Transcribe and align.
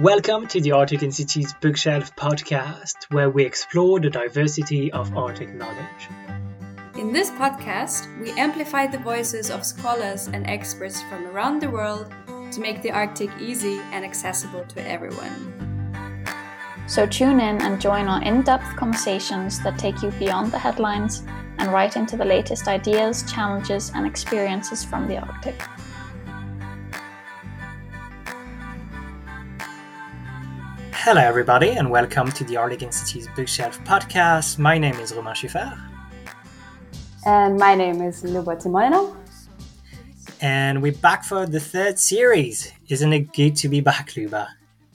Welcome 0.00 0.46
to 0.48 0.60
the 0.60 0.72
Arctic 0.72 1.02
Institute's 1.02 1.54
Bookshelf 1.54 2.14
podcast, 2.16 3.04
where 3.12 3.30
we 3.30 3.46
explore 3.46 3.98
the 3.98 4.10
diversity 4.10 4.92
of 4.92 5.16
Arctic 5.16 5.54
knowledge. 5.54 6.10
In 6.98 7.14
this 7.14 7.30
podcast, 7.30 8.06
we 8.20 8.30
amplify 8.32 8.86
the 8.88 8.98
voices 8.98 9.50
of 9.50 9.64
scholars 9.64 10.26
and 10.26 10.46
experts 10.46 11.00
from 11.04 11.26
around 11.28 11.62
the 11.62 11.70
world 11.70 12.12
to 12.52 12.60
make 12.60 12.82
the 12.82 12.90
Arctic 12.90 13.30
easy 13.40 13.78
and 13.90 14.04
accessible 14.04 14.66
to 14.66 14.86
everyone. 14.86 15.54
So 16.86 17.06
tune 17.06 17.40
in 17.40 17.62
and 17.62 17.80
join 17.80 18.06
our 18.06 18.22
in 18.22 18.42
depth 18.42 18.76
conversations 18.76 19.62
that 19.62 19.78
take 19.78 20.02
you 20.02 20.10
beyond 20.18 20.52
the 20.52 20.58
headlines 20.58 21.22
and 21.56 21.72
right 21.72 21.96
into 21.96 22.18
the 22.18 22.24
latest 22.26 22.68
ideas, 22.68 23.24
challenges, 23.32 23.92
and 23.94 24.06
experiences 24.06 24.84
from 24.84 25.08
the 25.08 25.16
Arctic. 25.16 25.58
Hello, 31.06 31.20
everybody, 31.20 31.70
and 31.70 31.88
welcome 31.88 32.32
to 32.32 32.42
the 32.42 32.56
Arctic 32.56 32.82
Institute's 32.82 33.28
Bookshelf 33.36 33.78
podcast. 33.84 34.58
My 34.58 34.76
name 34.76 34.96
is 34.96 35.14
Romain 35.14 35.34
Chuffart. 35.34 35.78
And 37.24 37.56
my 37.56 37.76
name 37.76 38.02
is 38.02 38.24
Luba 38.24 38.56
Timoino. 38.56 39.14
And 40.40 40.82
we're 40.82 40.90
back 40.94 41.22
for 41.22 41.46
the 41.46 41.60
third 41.60 42.00
series. 42.00 42.72
Isn't 42.88 43.12
it 43.12 43.32
good 43.32 43.54
to 43.54 43.68
be 43.68 43.80
back, 43.80 44.16
Luba? 44.16 44.48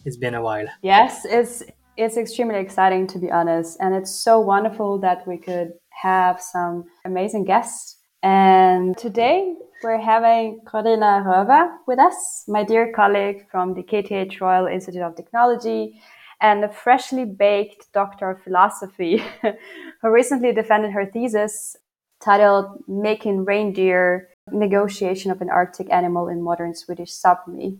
It's 0.03 0.17
been 0.17 0.33
a 0.33 0.41
while. 0.41 0.67
Yes, 0.81 1.23
it's 1.23 1.63
it's 1.95 2.17
extremely 2.17 2.59
exciting 2.59 3.07
to 3.07 3.17
be 3.17 3.31
honest, 3.31 3.77
and 3.79 3.95
it's 3.95 4.11
so 4.11 4.37
wonderful 4.37 4.99
that 4.99 5.25
we 5.25 5.37
could 5.37 5.71
have 6.01 6.41
some 6.41 6.83
amazing 7.05 7.45
guests. 7.45 7.95
And 8.21 8.97
today 8.97 9.55
we're 9.83 9.99
having 9.99 10.61
Corinna 10.65 11.23
Röver 11.25 11.77
with 11.87 11.99
us, 11.99 12.43
my 12.47 12.63
dear 12.63 12.91
colleague 12.93 13.47
from 13.49 13.73
the 13.73 13.83
KTH 13.83 14.39
Royal 14.39 14.67
Institute 14.67 15.01
of 15.01 15.15
Technology 15.15 15.99
and 16.39 16.63
a 16.63 16.69
freshly 16.69 17.25
baked 17.25 17.91
doctor 17.93 18.29
of 18.29 18.43
philosophy 18.43 19.23
who 20.01 20.11
recently 20.11 20.51
defended 20.53 20.91
her 20.91 21.05
thesis 21.05 21.75
titled 22.19 22.83
Making 22.87 23.45
Reindeer 23.45 24.29
Negotiation 24.51 25.31
of 25.31 25.41
an 25.41 25.49
Arctic 25.49 25.91
Animal 25.91 26.27
in 26.27 26.43
Modern 26.43 26.75
Swedish 26.75 27.11
Sapmi. 27.11 27.79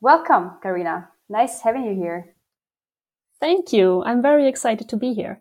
Welcome, 0.00 0.52
Corinna. 0.62 1.08
Nice 1.28 1.60
having 1.60 1.84
you 1.84 1.94
here. 1.94 2.34
Thank 3.38 3.72
you. 3.72 4.02
I'm 4.04 4.20
very 4.20 4.46
excited 4.48 4.88
to 4.90 4.96
be 4.96 5.14
here. 5.14 5.40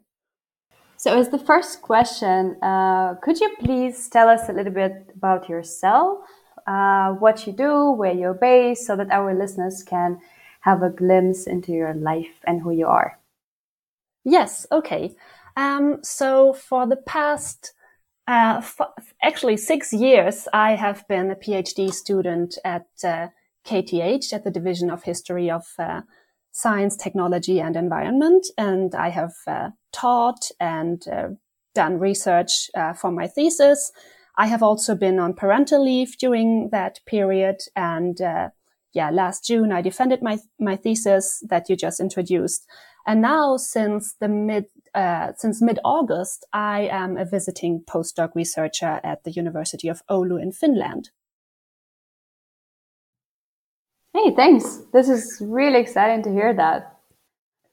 So, 1.00 1.18
as 1.18 1.30
the 1.30 1.40
first 1.40 1.82
question, 1.82 2.58
uh, 2.62 3.16
could 3.24 3.40
you 3.40 3.56
please 3.62 4.10
tell 4.10 4.28
us 4.28 4.50
a 4.50 4.52
little 4.52 4.74
bit 4.74 5.12
about 5.16 5.48
yourself, 5.48 6.20
uh, 6.68 7.14
what 7.14 7.48
you 7.48 7.54
do, 7.54 7.92
where 7.92 8.12
you're 8.12 8.34
based, 8.34 8.86
so 8.86 8.98
that 8.98 9.10
our 9.10 9.34
listeners 9.34 9.82
can 9.82 10.20
have 10.60 10.84
a 10.84 10.90
glimpse 10.90 11.48
into 11.48 11.72
your 11.72 11.94
life 11.94 12.44
and 12.46 12.62
who 12.62 12.72
you 12.72 12.86
are? 12.86 13.18
Yes, 14.26 14.68
okay. 14.74 15.16
Um, 15.56 16.00
so, 16.04 16.52
for 16.52 16.86
the 16.86 16.98
past 16.98 17.72
uh, 18.28 18.62
actually 19.24 19.56
six 19.56 19.94
years, 19.94 20.50
I 20.52 20.76
have 20.76 21.08
been 21.08 21.32
a 21.32 21.36
PhD 21.36 21.94
student 21.94 22.58
at 22.66 22.88
KTH 23.66 24.34
uh, 24.34 24.36
at 24.36 24.44
the 24.44 24.52
Division 24.52 24.90
of 24.90 25.04
History 25.04 25.50
of 25.50 25.66
uh, 25.80 26.02
science, 26.52 26.98
technology, 26.98 27.62
and 27.62 27.78
environment. 27.78 28.48
And 28.58 28.94
I 28.94 29.12
have 29.12 29.36
uh, 29.48 29.70
taught 29.92 30.50
and 30.60 31.08
uh, 31.08 31.30
done 31.76 32.00
research 32.00 32.70
uh, 32.76 32.94
for 32.94 33.12
my 33.12 33.28
thesis. 33.28 33.92
I 34.38 34.48
have 34.48 34.64
also 34.64 34.96
been 34.96 35.20
on 35.20 35.34
parental 35.34 35.84
leave 35.84 36.18
during 36.18 36.70
that 36.72 37.00
period. 37.06 37.58
And 37.76 38.22
uh, 38.22 38.50
yeah, 38.94 39.10
last 39.10 39.46
June, 39.46 39.72
I 39.72 39.82
defended 39.82 40.22
my, 40.22 40.40
my 40.60 40.76
thesis 40.76 41.44
that 41.50 41.70
you 41.70 41.76
just 41.76 42.00
introduced. 42.00 42.66
And 43.06 43.22
now 43.22 43.58
since 43.58 44.16
the 44.20 44.28
mid, 44.28 44.66
uh, 44.94 45.34
since 45.36 45.62
mid-August, 45.62 46.46
I 46.54 46.88
am 46.92 47.18
a 47.18 47.26
visiting 47.26 47.84
postdoc 47.88 48.36
researcher 48.36 49.00
at 49.04 49.24
the 49.24 49.32
University 49.32 49.90
of 49.90 50.02
Oulu 50.10 50.42
in 50.42 50.52
Finland. 50.52 51.12
Hey, 54.14 54.34
thanks. 54.36 54.80
This 54.92 55.08
is 55.08 55.42
really 55.42 55.80
exciting 55.80 56.24
to 56.24 56.32
hear 56.32 56.54
that. 56.54 56.99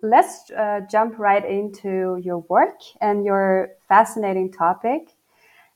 Let's 0.02 0.50
uh, 0.50 0.80
jump 0.90 1.18
right 1.18 1.44
into 1.44 2.20
your 2.22 2.38
work 2.48 2.80
and 3.00 3.24
your 3.24 3.70
fascinating 3.88 4.52
topic. 4.52 5.16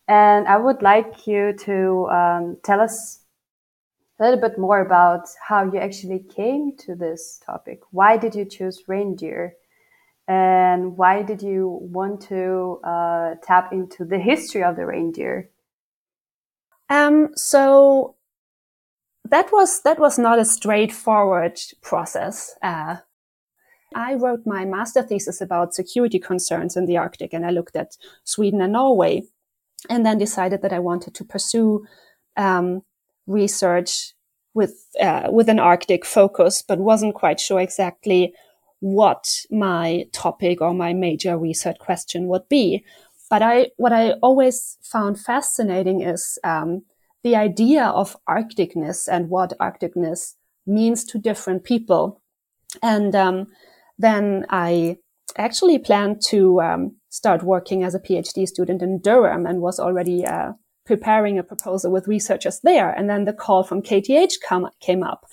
And 0.08 0.46
I 0.48 0.56
would 0.56 0.82
like 0.82 1.26
you 1.26 1.54
to 1.60 2.08
um, 2.10 2.56
tell 2.62 2.80
us 2.80 3.20
a 4.18 4.24
little 4.24 4.40
bit 4.40 4.58
more 4.58 4.80
about 4.80 5.26
how 5.40 5.64
you 5.64 5.78
actually 5.78 6.18
came 6.18 6.76
to 6.78 6.94
this 6.94 7.40
topic. 7.44 7.80
Why 7.90 8.16
did 8.16 8.34
you 8.34 8.44
choose 8.44 8.82
reindeer? 8.86 9.54
And 10.28 10.96
why 10.96 11.22
did 11.22 11.42
you 11.42 11.78
want 11.80 12.20
to 12.28 12.80
uh, 12.84 13.34
tap 13.42 13.72
into 13.72 14.04
the 14.04 14.18
history 14.18 14.62
of 14.62 14.76
the 14.76 14.86
reindeer? 14.86 15.50
Um, 16.88 17.30
so 17.34 18.16
that 19.24 19.50
was 19.52 19.82
that 19.82 19.98
was 19.98 20.18
not 20.18 20.38
a 20.38 20.44
straightforward 20.44 21.58
process. 21.82 22.54
Uh, 22.62 22.96
I 23.94 24.14
wrote 24.14 24.46
my 24.46 24.64
master 24.64 25.02
thesis 25.02 25.40
about 25.40 25.74
security 25.74 26.18
concerns 26.18 26.76
in 26.76 26.86
the 26.86 26.96
Arctic, 26.96 27.32
and 27.32 27.44
I 27.44 27.50
looked 27.50 27.76
at 27.76 27.96
Sweden 28.24 28.60
and 28.60 28.72
Norway, 28.72 29.22
and 29.88 30.04
then 30.04 30.18
decided 30.18 30.62
that 30.62 30.72
I 30.72 30.78
wanted 30.78 31.14
to 31.14 31.24
pursue 31.24 31.86
um, 32.36 32.82
research 33.26 34.14
with 34.54 34.86
uh, 35.00 35.28
with 35.30 35.48
an 35.48 35.58
Arctic 35.58 36.04
focus, 36.04 36.62
but 36.62 36.78
wasn't 36.78 37.14
quite 37.14 37.40
sure 37.40 37.60
exactly 37.60 38.34
what 38.80 39.28
my 39.50 40.06
topic 40.12 40.60
or 40.60 40.74
my 40.74 40.92
major 40.92 41.38
research 41.38 41.78
question 41.78 42.26
would 42.26 42.48
be. 42.48 42.84
But 43.28 43.42
I, 43.42 43.70
what 43.76 43.92
I 43.92 44.12
always 44.22 44.78
found 44.82 45.20
fascinating 45.20 46.00
is 46.00 46.38
um, 46.42 46.82
the 47.22 47.36
idea 47.36 47.84
of 47.84 48.16
Arcticness 48.28 49.06
and 49.06 49.28
what 49.28 49.56
Arcticness 49.60 50.34
means 50.66 51.04
to 51.04 51.18
different 51.18 51.62
people. 51.62 52.20
And 52.82 53.14
um, 53.14 53.46
then 54.00 54.46
I 54.48 54.96
actually 55.36 55.78
planned 55.78 56.22
to 56.28 56.60
um, 56.60 56.96
start 57.10 57.42
working 57.42 57.84
as 57.84 57.94
a 57.94 58.00
PhD 58.00 58.46
student 58.46 58.82
in 58.82 59.00
Durham 59.00 59.46
and 59.46 59.60
was 59.60 59.78
already 59.78 60.24
uh, 60.26 60.52
preparing 60.86 61.38
a 61.38 61.42
proposal 61.42 61.92
with 61.92 62.08
researchers 62.08 62.60
there. 62.62 62.90
And 62.90 63.08
then 63.08 63.24
the 63.24 63.32
call 63.32 63.62
from 63.62 63.82
KTH 63.82 64.34
come, 64.46 64.68
came 64.80 65.02
up. 65.02 65.26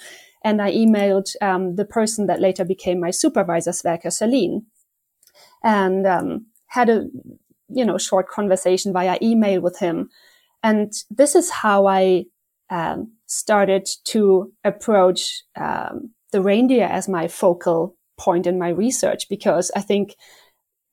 And 0.43 0.61
I 0.61 0.71
emailed 0.71 1.29
um, 1.41 1.75
the 1.75 1.85
person 1.85 2.27
that 2.27 2.41
later 2.41 2.63
became 2.63 2.99
my 2.99 3.11
supervisor, 3.11 3.71
Sverker 3.71 4.07
Sörlin, 4.07 4.63
and 5.63 6.05
um, 6.05 6.45
had 6.67 6.89
a 6.89 7.07
you 7.69 7.85
know 7.85 7.97
short 7.97 8.29
conversation 8.29 8.93
via 8.93 9.17
email 9.21 9.59
with 9.61 9.79
him 9.79 10.09
and 10.63 10.93
this 11.09 11.35
is 11.35 11.49
how 11.49 11.87
I 11.87 12.25
um, 12.69 13.13
started 13.25 13.87
to 14.05 14.53
approach 14.63 15.43
um, 15.55 16.11
the 16.31 16.41
reindeer 16.41 16.85
as 16.85 17.07
my 17.07 17.27
focal 17.27 17.96
point 18.17 18.47
in 18.47 18.59
my 18.59 18.69
research 18.69 19.29
because 19.29 19.71
I 19.75 19.81
think 19.81 20.15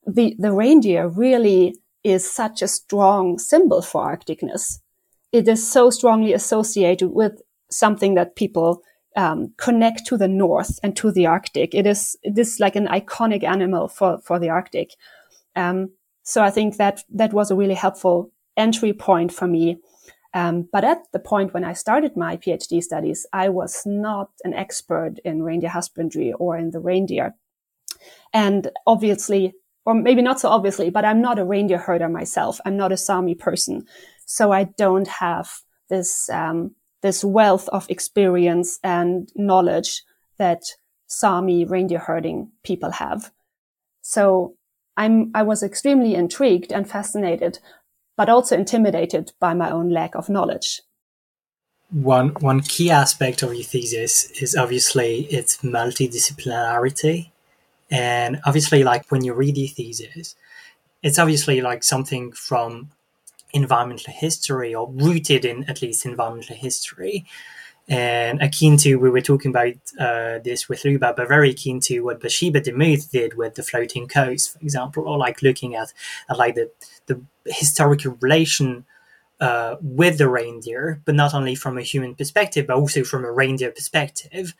the 0.05 0.35
the 0.37 0.51
reindeer 0.51 1.07
really 1.07 1.75
is 2.03 2.29
such 2.29 2.61
a 2.61 2.67
strong 2.67 3.39
symbol 3.39 3.81
for 3.81 4.05
Arcticness. 4.05 4.79
It 5.31 5.47
is 5.47 5.67
so 5.67 5.89
strongly 5.89 6.33
associated 6.33 7.09
with 7.09 7.41
something 7.69 8.13
that 8.13 8.35
people 8.35 8.83
um, 9.15 9.53
connect 9.57 10.05
to 10.07 10.17
the 10.17 10.27
north 10.27 10.79
and 10.83 10.95
to 10.97 11.11
the 11.11 11.25
Arctic. 11.25 11.73
It 11.73 11.87
is 11.87 12.15
it 12.21 12.37
is 12.37 12.59
like 12.59 12.75
an 12.75 12.87
iconic 12.87 13.43
animal 13.43 13.87
for 13.87 14.19
for 14.19 14.39
the 14.39 14.49
Arctic. 14.49 14.91
Um, 15.55 15.91
so 16.23 16.43
I 16.43 16.51
think 16.51 16.77
that 16.77 17.03
that 17.09 17.33
was 17.33 17.51
a 17.51 17.55
really 17.55 17.73
helpful 17.73 18.31
entry 18.57 18.93
point 18.93 19.33
for 19.33 19.47
me. 19.47 19.77
Um, 20.35 20.67
but 20.69 20.83
at 20.83 21.11
the 21.13 21.19
point 21.19 21.53
when 21.53 21.63
I 21.63 21.71
started 21.71 22.17
my 22.17 22.35
PhD 22.35 22.83
studies, 22.83 23.25
I 23.31 23.47
was 23.47 23.83
not 23.85 24.31
an 24.43 24.53
expert 24.53 25.13
in 25.23 25.41
reindeer 25.41 25.69
husbandry 25.69 26.33
or 26.33 26.57
in 26.57 26.71
the 26.71 26.79
reindeer. 26.79 27.33
And 28.33 28.69
obviously, 28.85 29.53
or 29.85 29.93
maybe 29.93 30.21
not 30.21 30.41
so 30.41 30.49
obviously, 30.49 30.89
but 30.89 31.05
I'm 31.05 31.21
not 31.21 31.39
a 31.39 31.45
reindeer 31.45 31.77
herder 31.77 32.09
myself. 32.09 32.59
I'm 32.65 32.75
not 32.75 32.91
a 32.91 32.97
Sami 32.97 33.33
person. 33.33 33.85
So 34.25 34.51
I 34.51 34.65
don't 34.65 35.07
have 35.07 35.49
this, 35.89 36.29
um, 36.29 36.75
this 37.01 37.23
wealth 37.23 37.69
of 37.69 37.89
experience 37.89 38.77
and 38.83 39.29
knowledge 39.35 40.03
that 40.37 40.63
Sami 41.07 41.63
reindeer 41.63 41.99
herding 41.99 42.51
people 42.63 42.91
have. 42.91 43.31
So 44.01 44.57
I'm, 44.97 45.31
I 45.33 45.43
was 45.43 45.63
extremely 45.63 46.13
intrigued 46.13 46.73
and 46.73 46.89
fascinated 46.89 47.59
but 48.17 48.29
also 48.29 48.55
intimidated 48.55 49.33
by 49.39 49.53
my 49.53 49.69
own 49.69 49.89
lack 49.89 50.15
of 50.15 50.29
knowledge. 50.29 50.81
One 51.91 52.29
one 52.39 52.61
key 52.61 52.89
aspect 52.89 53.43
of 53.43 53.53
your 53.53 53.63
thesis 53.63 54.31
is 54.41 54.55
obviously 54.55 55.25
its 55.25 55.57
multidisciplinarity, 55.57 57.29
and 57.91 58.41
obviously, 58.45 58.83
like 58.83 59.11
when 59.11 59.23
you 59.23 59.33
read 59.33 59.57
your 59.57 59.69
thesis, 59.69 60.35
it's 61.03 61.19
obviously 61.19 61.61
like 61.61 61.83
something 61.83 62.31
from 62.31 62.89
environmental 63.53 64.13
history 64.13 64.73
or 64.73 64.91
rooted 64.91 65.45
in 65.45 65.63
at 65.69 65.81
least 65.81 66.05
environmental 66.05 66.55
history. 66.55 67.25
And 67.87 68.41
akin 68.41 68.77
to 68.77 68.95
we 68.95 69.09
were 69.09 69.21
talking 69.21 69.51
about 69.51 69.73
uh, 69.99 70.39
this 70.43 70.67
with 70.67 70.83
Luba, 70.83 71.13
but 71.15 71.27
very 71.27 71.53
keen 71.53 71.79
to 71.81 72.01
what 72.01 72.19
Bathsheba 72.19 72.61
Demuth 72.61 73.11
did 73.11 73.35
with 73.35 73.55
the 73.55 73.63
floating 73.63 74.07
coast, 74.07 74.53
for 74.53 74.59
example, 74.59 75.07
or 75.07 75.17
like 75.17 75.41
looking 75.41 75.75
at, 75.75 75.93
at 76.29 76.37
like 76.37 76.55
the 76.55 76.71
the 77.05 77.21
historical 77.45 78.17
relation 78.21 78.85
uh, 79.39 79.75
with 79.81 80.17
the 80.17 80.29
reindeer, 80.29 81.01
but 81.05 81.15
not 81.15 81.33
only 81.33 81.55
from 81.55 81.77
a 81.77 81.83
human 81.83 82.15
perspective, 82.15 82.65
but 82.67 82.77
also 82.77 83.03
from 83.03 83.23
a 83.23 83.31
reindeer 83.31 83.71
perspective. 83.71 84.53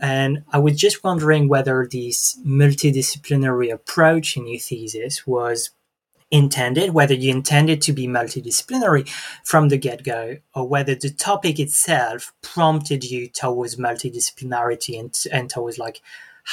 And 0.00 0.44
I 0.52 0.58
was 0.58 0.78
just 0.78 1.04
wondering 1.04 1.48
whether 1.48 1.88
this 1.90 2.38
multidisciplinary 2.46 3.72
approach 3.72 4.36
in 4.36 4.46
your 4.46 4.58
thesis 4.58 5.26
was 5.26 5.70
intended, 6.32 6.94
whether 6.94 7.14
you 7.14 7.30
intended 7.30 7.82
to 7.82 7.92
be 7.92 8.08
multidisciplinary 8.08 9.06
from 9.44 9.68
the 9.68 9.76
get 9.76 10.02
go, 10.02 10.38
or 10.54 10.66
whether 10.66 10.94
the 10.94 11.10
topic 11.10 11.60
itself 11.60 12.32
prompted 12.40 13.04
you 13.04 13.28
towards 13.28 13.76
multidisciplinarity 13.76 14.98
and, 14.98 15.16
and 15.30 15.50
towards 15.50 15.78
like 15.78 16.00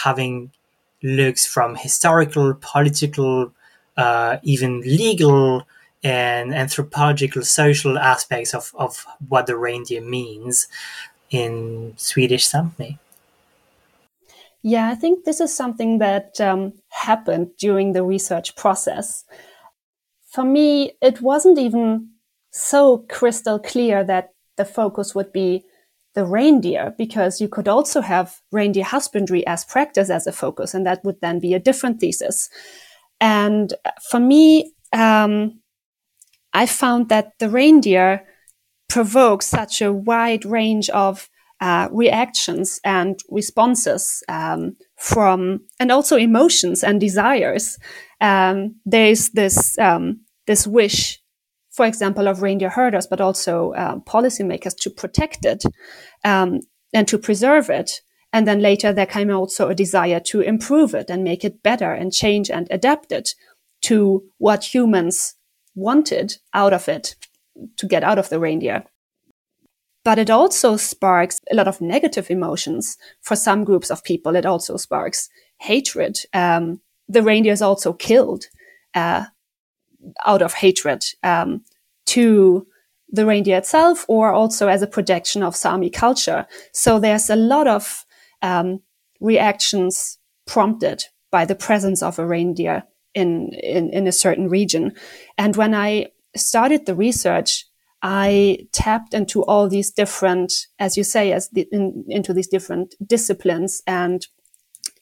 having 0.03 0.51
looks 1.01 1.47
from 1.47 1.75
historical, 1.75 2.53
political, 2.55 3.53
uh, 3.95 4.37
even 4.43 4.81
legal 4.81 5.65
and 6.03 6.53
anthropological, 6.53 7.41
social 7.43 7.97
aspects 7.97 8.53
of, 8.53 8.73
of 8.75 9.05
what 9.29 9.47
the 9.47 9.57
reindeer 9.57 10.01
means 10.01 10.67
in 11.29 11.93
Swedish 11.95 12.47
Sápmi. 12.47 12.97
Yeah, 14.61 14.89
I 14.89 14.95
think 14.95 15.23
this 15.23 15.39
is 15.39 15.55
something 15.55 15.99
that 15.99 16.39
um, 16.41 16.73
happened 16.89 17.51
during 17.57 17.93
the 17.93 18.03
research 18.03 18.57
process 18.57 19.23
for 20.29 20.43
me, 20.43 20.93
it 21.01 21.21
wasn't 21.21 21.57
even 21.57 22.09
so 22.51 23.05
crystal 23.09 23.59
clear 23.59 24.03
that 24.03 24.29
the 24.57 24.65
focus 24.65 25.15
would 25.15 25.31
be 25.31 25.63
the 26.15 26.25
reindeer 26.25 26.93
because 26.97 27.39
you 27.39 27.47
could 27.47 27.67
also 27.67 28.01
have 28.01 28.41
reindeer 28.51 28.83
husbandry 28.83 29.45
as 29.47 29.65
practice 29.65 30.09
as 30.09 30.27
a 30.27 30.31
focus, 30.31 30.73
and 30.73 30.85
that 30.85 31.03
would 31.03 31.21
then 31.21 31.39
be 31.39 31.53
a 31.53 31.59
different 31.59 31.99
thesis. 31.99 32.49
And 33.21 33.73
for 34.09 34.19
me, 34.19 34.73
um, 34.93 35.59
I 36.53 36.65
found 36.65 37.09
that 37.09 37.33
the 37.39 37.49
reindeer 37.49 38.25
provokes 38.87 39.45
such 39.45 39.81
a 39.81 39.93
wide 39.93 40.45
range 40.45 40.89
of 40.89 41.29
uh, 41.61 41.89
reactions 41.91 42.79
and 42.83 43.19
responses 43.29 44.23
um, 44.29 44.75
from, 44.99 45.61
and 45.79 45.91
also 45.91 46.17
emotions 46.17 46.83
and 46.83 46.99
desires 46.99 47.77
um, 48.21 48.75
there's 48.85 49.29
this 49.29 49.77
um, 49.77 50.21
this 50.47 50.67
wish, 50.67 51.19
for 51.71 51.85
example, 51.85 52.27
of 52.27 52.41
reindeer 52.41 52.69
herders, 52.69 53.07
but 53.07 53.21
also 53.21 53.71
uh, 53.73 53.99
policymakers 53.99 54.75
to 54.77 54.89
protect 54.89 55.45
it 55.45 55.63
um, 56.25 56.59
and 56.93 57.07
to 57.07 57.17
preserve 57.17 57.69
it. 57.69 58.01
And 58.31 58.47
then 58.47 58.61
later 58.61 58.93
there 58.93 59.05
came 59.05 59.31
also 59.31 59.69
a 59.69 59.75
desire 59.75 60.19
to 60.19 60.41
improve 60.41 60.93
it 60.93 61.09
and 61.09 61.23
make 61.23 61.43
it 61.43 61.63
better 61.63 61.91
and 61.93 62.13
change 62.13 62.51
and 62.51 62.67
adapt 62.69 63.11
it 63.11 63.33
to 63.81 64.23
what 64.37 64.73
humans 64.73 65.35
wanted 65.73 66.37
out 66.53 66.73
of 66.73 66.87
it 66.87 67.15
to 67.77 67.87
get 67.87 68.03
out 68.03 68.19
of 68.19 68.29
the 68.29 68.39
reindeer. 68.39 68.83
But 70.09 70.17
it 70.17 70.31
also 70.31 70.75
sparks 70.75 71.39
a 71.51 71.55
lot 71.55 71.67
of 71.67 71.81
negative 71.81 72.31
emotions 72.31 72.97
for 73.21 73.35
some 73.35 73.63
groups 73.63 73.91
of 73.91 74.03
people. 74.03 74.35
It 74.35 74.43
also 74.43 74.75
sparks 74.75 75.29
hatred, 75.59 76.17
um, 76.33 76.81
the 77.07 77.21
reindeer 77.21 77.53
is 77.53 77.61
also 77.61 77.93
killed 77.93 78.45
uh, 78.95 79.25
out 80.25 80.41
of 80.41 80.53
hatred 80.53 81.05
um, 81.21 81.63
to 82.07 82.65
the 83.07 83.23
reindeer 83.23 83.59
itself 83.59 84.03
or 84.07 84.33
also 84.33 84.67
as 84.67 84.81
a 84.81 84.87
projection 84.87 85.43
of 85.43 85.55
Sami 85.55 85.91
culture. 85.91 86.47
So 86.73 86.99
there's 86.99 87.29
a 87.29 87.35
lot 87.35 87.67
of 87.67 88.03
um, 88.41 88.81
reactions 89.19 90.17
prompted 90.47 91.03
by 91.29 91.45
the 91.45 91.53
presence 91.53 92.01
of 92.01 92.17
a 92.17 92.25
reindeer 92.25 92.81
in, 93.13 93.53
in, 93.61 93.91
in 93.93 94.07
a 94.07 94.11
certain 94.11 94.49
region. 94.49 94.95
And 95.37 95.55
when 95.55 95.75
I 95.75 96.07
started 96.35 96.87
the 96.87 96.95
research, 96.95 97.68
I 98.01 98.67
tapped 98.71 99.13
into 99.13 99.43
all 99.43 99.67
these 99.67 99.91
different, 99.91 100.53
as 100.79 100.95
you 100.95 101.03
say, 101.03 101.33
as 101.33 101.49
the, 101.49 101.67
in, 101.71 102.05
into 102.07 102.33
these 102.33 102.47
different 102.47 102.95
disciplines 103.05 103.83
and 103.85 104.25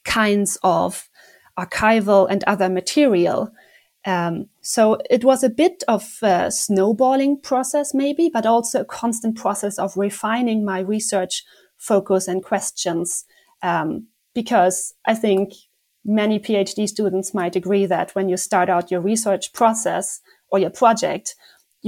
kinds 0.04 0.58
of 0.62 1.08
archival 1.58 2.26
and 2.30 2.42
other 2.44 2.68
material. 2.68 3.50
Um, 4.04 4.46
so 4.62 4.98
it 5.10 5.24
was 5.24 5.42
a 5.42 5.50
bit 5.50 5.84
of 5.86 6.08
a 6.22 6.50
snowballing 6.50 7.40
process, 7.40 7.94
maybe, 7.94 8.30
but 8.32 8.46
also 8.46 8.80
a 8.80 8.84
constant 8.84 9.36
process 9.36 9.78
of 9.78 9.96
refining 9.96 10.64
my 10.64 10.80
research 10.80 11.44
focus 11.76 12.26
and 12.26 12.42
questions. 12.42 13.24
Um, 13.62 14.06
because 14.34 14.94
I 15.04 15.14
think 15.14 15.52
many 16.04 16.38
PhD 16.38 16.88
students 16.88 17.34
might 17.34 17.56
agree 17.56 17.86
that 17.86 18.14
when 18.14 18.28
you 18.28 18.36
start 18.36 18.68
out 18.68 18.90
your 18.90 19.00
research 19.00 19.52
process 19.52 20.20
or 20.50 20.58
your 20.58 20.70
project, 20.70 21.34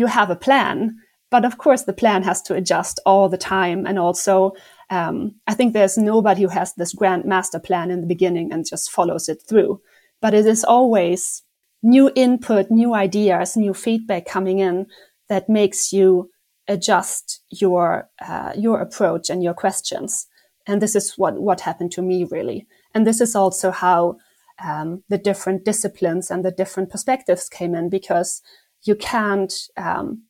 you 0.00 0.06
have 0.06 0.30
a 0.30 0.36
plan. 0.36 0.96
But 1.30 1.44
of 1.44 1.58
course, 1.58 1.84
the 1.84 1.92
plan 1.92 2.24
has 2.24 2.42
to 2.42 2.54
adjust 2.54 2.98
all 3.06 3.28
the 3.28 3.38
time 3.38 3.86
and 3.86 3.98
also 3.98 4.52
um, 4.90 5.36
I 5.46 5.54
think 5.54 5.72
there's 5.72 5.96
nobody 5.96 6.42
who 6.42 6.48
has 6.48 6.74
this 6.74 6.92
grand 6.92 7.24
master 7.24 7.60
plan 7.60 7.90
in 7.92 8.00
the 8.00 8.06
beginning 8.06 8.52
and 8.52 8.66
just 8.68 8.90
follows 8.90 9.28
it 9.28 9.40
through. 9.48 9.80
But 10.20 10.34
it 10.34 10.46
is 10.46 10.64
always 10.64 11.42
new 11.82 12.10
input, 12.16 12.70
new 12.70 12.94
ideas, 12.94 13.56
new 13.56 13.72
feedback 13.72 14.26
coming 14.26 14.58
in 14.58 14.86
that 15.28 15.48
makes 15.48 15.92
you 15.92 16.30
adjust 16.66 17.40
your 17.50 18.08
uh, 18.20 18.52
your 18.56 18.80
approach 18.80 19.30
and 19.30 19.42
your 19.42 19.54
questions. 19.54 20.26
And 20.66 20.82
this 20.82 20.96
is 20.96 21.14
what 21.16 21.40
what 21.40 21.60
happened 21.60 21.92
to 21.92 22.02
me 22.02 22.24
really. 22.24 22.66
And 22.94 23.06
this 23.06 23.20
is 23.20 23.36
also 23.36 23.70
how 23.70 24.16
um, 24.62 25.02
the 25.08 25.18
different 25.18 25.64
disciplines 25.64 26.30
and 26.30 26.44
the 26.44 26.50
different 26.50 26.90
perspectives 26.90 27.48
came 27.48 27.74
in 27.74 27.88
because 27.88 28.42
you 28.82 28.94
can't 28.94 29.52
um, 29.76 30.24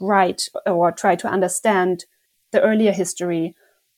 write 0.00 0.48
or 0.66 0.92
try 0.92 1.16
to 1.16 1.28
understand 1.28 2.04
the 2.52 2.60
earlier 2.60 2.92
history 2.92 3.54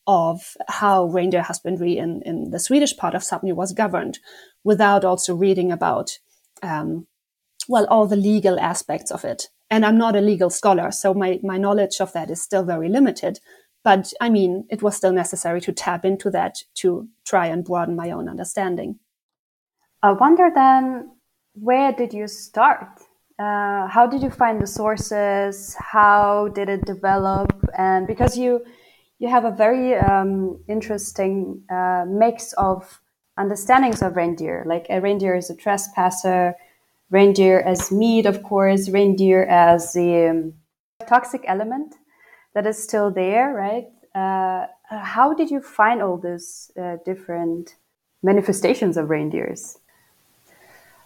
of 0.07 0.57
how 0.69 1.05
reindeer 1.05 1.43
husbandry 1.43 1.99
in, 1.99 2.23
in 2.23 2.51
the 2.51 2.59
Swedish 2.59 2.97
part 2.97 3.15
of 3.15 3.23
Sapmi 3.23 3.55
was 3.55 3.73
governed 3.73 4.19
without 4.65 5.05
also 5.05 5.35
reading 5.35 5.71
about, 5.71 6.19
um, 6.63 7.07
well, 7.69 7.87
all 7.87 8.07
the 8.07 8.17
legal 8.17 8.59
aspects 8.59 9.11
of 9.11 9.25
it. 9.25 9.49
And 9.71 9.85
I'm 9.85 9.99
not 9.99 10.17
a 10.17 10.23
legal 10.23 10.49
scholar, 10.49 10.91
so 10.91 11.13
my, 11.13 11.39
my 11.43 11.59
knowledge 11.59 12.01
of 12.01 12.15
that 12.15 12.31
is 12.31 12.41
still 12.41 12.65
very 12.65 12.89
limited. 12.89 13.39
But 13.85 14.13
I 14.19 14.31
mean, 14.31 14.67
it 14.71 14.83
was 14.83 14.97
still 14.97 15.13
necessary 15.13 15.61
to 15.61 15.73
tap 15.73 16.07
into 16.07 16.31
that 16.31 16.57
to 16.77 17.09
try 17.27 17.47
and 17.47 17.65
broaden 17.65 17.95
my 17.95 18.11
own 18.11 18.29
understanding. 18.29 18.99
I 20.03 20.13
wonder 20.13 20.51
then, 20.55 21.11
where 21.53 21.93
did 21.93 22.15
you 22.15 22.29
start? 22.29 22.87
Uh, 23.39 23.87
how 23.87 24.07
did 24.07 24.21
you 24.21 24.31
find 24.31 24.61
the 24.61 24.67
sources? 24.67 25.77
How 25.79 26.49
did 26.49 26.69
it 26.69 26.85
develop? 26.85 27.53
And 27.77 28.07
because 28.07 28.37
you 28.37 28.65
you 29.21 29.29
have 29.29 29.45
a 29.45 29.51
very 29.51 29.95
um, 29.95 30.61
interesting 30.69 31.63
uh, 31.71 32.05
mix 32.07 32.53
of 32.55 33.01
understandings 33.37 34.01
of 34.03 34.17
reindeer. 34.17 34.65
Like 34.67 34.87
a 34.91 35.01
reindeer 35.01 35.35
is 35.35 35.51
a 35.51 35.57
trespasser, 35.57 36.55
reindeer 37.11 37.61
as 37.61 37.91
meat, 37.91 38.27
of 38.27 38.43
course, 38.43 38.89
reindeer 38.89 39.45
as 39.45 39.93
the 39.93 40.29
um, 40.31 40.55
toxic 41.09 41.43
element 41.47 41.95
that 42.55 42.67
is 42.67 42.81
still 42.83 43.11
there, 43.11 43.53
right? 43.55 43.87
Uh, 44.15 44.67
how 44.89 45.35
did 45.35 45.51
you 45.51 45.61
find 45.61 46.01
all 46.01 46.17
these 46.17 46.71
uh, 46.81 46.97
different 47.05 47.77
manifestations 48.23 48.97
of 48.97 49.11
reindeers? 49.11 49.79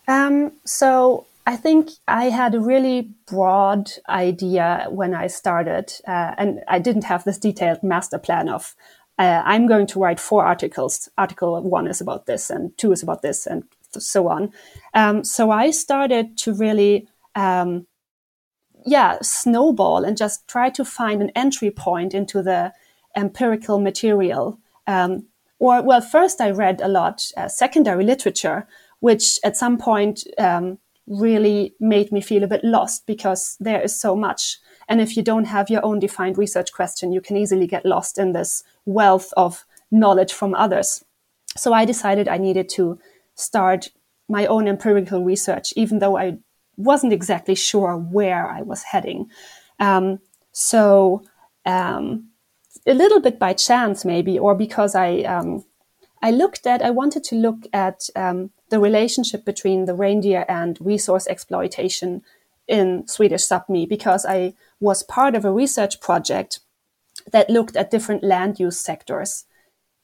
Um, 0.08 0.52
so 0.64 1.26
I 1.46 1.56
think 1.56 1.90
I 2.06 2.26
had 2.26 2.54
a 2.54 2.60
really 2.60 3.14
broad 3.26 3.90
idea 4.08 4.86
when 4.90 5.14
I 5.14 5.26
started, 5.26 5.92
uh, 6.06 6.34
and 6.38 6.60
I 6.68 6.78
didn't 6.78 7.04
have 7.04 7.24
this 7.24 7.38
detailed 7.38 7.82
master 7.82 8.18
plan 8.18 8.48
of 8.48 8.76
uh, 9.18 9.42
I'm 9.44 9.66
going 9.66 9.86
to 9.88 10.00
write 10.00 10.20
four 10.20 10.44
articles. 10.44 11.08
Article 11.18 11.60
one 11.62 11.86
is 11.86 12.00
about 12.00 12.26
this, 12.26 12.48
and 12.48 12.76
two 12.78 12.92
is 12.92 13.02
about 13.02 13.22
this, 13.22 13.46
and 13.46 13.64
so 13.90 14.28
on. 14.28 14.52
Um, 14.94 15.24
so 15.24 15.50
I 15.50 15.70
started 15.70 16.38
to 16.38 16.54
really, 16.54 17.08
um, 17.34 17.86
yeah, 18.86 19.18
snowball 19.20 20.04
and 20.04 20.16
just 20.16 20.48
try 20.48 20.70
to 20.70 20.84
find 20.84 21.20
an 21.20 21.30
entry 21.34 21.70
point 21.70 22.14
into 22.14 22.42
the 22.42 22.72
empirical 23.16 23.78
material. 23.78 24.58
Um, 24.86 25.26
or, 25.58 25.82
well, 25.82 26.00
first 26.00 26.40
I 26.40 26.50
read 26.50 26.80
a 26.80 26.88
lot 26.88 27.30
uh, 27.36 27.48
secondary 27.48 28.04
literature, 28.04 28.66
which 29.00 29.38
at 29.44 29.56
some 29.56 29.76
point 29.76 30.24
um, 30.38 30.78
really 31.06 31.74
made 31.80 32.12
me 32.12 32.20
feel 32.20 32.44
a 32.44 32.48
bit 32.48 32.64
lost 32.64 33.06
because 33.06 33.56
there 33.60 33.80
is 33.80 33.98
so 33.98 34.14
much. 34.14 34.58
And 34.88 35.00
if 35.00 35.16
you 35.16 35.22
don't 35.22 35.44
have 35.44 35.70
your 35.70 35.84
own 35.84 35.98
defined 35.98 36.38
research 36.38 36.72
question, 36.72 37.12
you 37.12 37.20
can 37.20 37.36
easily 37.36 37.66
get 37.66 37.84
lost 37.84 38.18
in 38.18 38.32
this 38.32 38.62
wealth 38.84 39.32
of 39.36 39.64
knowledge 39.90 40.32
from 40.32 40.54
others. 40.54 41.04
So 41.56 41.72
I 41.72 41.84
decided 41.84 42.28
I 42.28 42.38
needed 42.38 42.68
to 42.70 42.98
start 43.34 43.88
my 44.28 44.46
own 44.46 44.68
empirical 44.68 45.22
research, 45.24 45.72
even 45.76 45.98
though 45.98 46.16
I 46.16 46.38
wasn't 46.76 47.12
exactly 47.12 47.54
sure 47.54 47.96
where 47.96 48.48
I 48.48 48.62
was 48.62 48.82
heading. 48.82 49.30
Um, 49.78 50.20
so 50.52 51.22
um, 51.66 52.28
a 52.86 52.94
little 52.94 53.20
bit 53.20 53.38
by 53.38 53.52
chance, 53.52 54.04
maybe, 54.04 54.38
or 54.38 54.54
because 54.54 54.94
I 54.94 55.20
um, 55.20 55.64
I 56.22 56.30
looked 56.30 56.66
at 56.66 56.82
I 56.82 56.90
wanted 56.90 57.24
to 57.24 57.36
look 57.36 57.66
at 57.72 58.08
um, 58.16 58.50
the 58.72 58.80
relationship 58.80 59.44
between 59.44 59.84
the 59.84 59.94
reindeer 59.94 60.46
and 60.48 60.78
resource 60.80 61.26
exploitation 61.26 62.22
in 62.66 63.06
Swedish 63.06 63.42
Sapmi 63.42 63.86
because 63.86 64.24
I 64.24 64.54
was 64.80 65.02
part 65.02 65.34
of 65.34 65.44
a 65.44 65.52
research 65.52 66.00
project 66.00 66.60
that 67.32 67.50
looked 67.50 67.76
at 67.76 67.90
different 67.90 68.24
land 68.24 68.58
use 68.58 68.80
sectors 68.80 69.44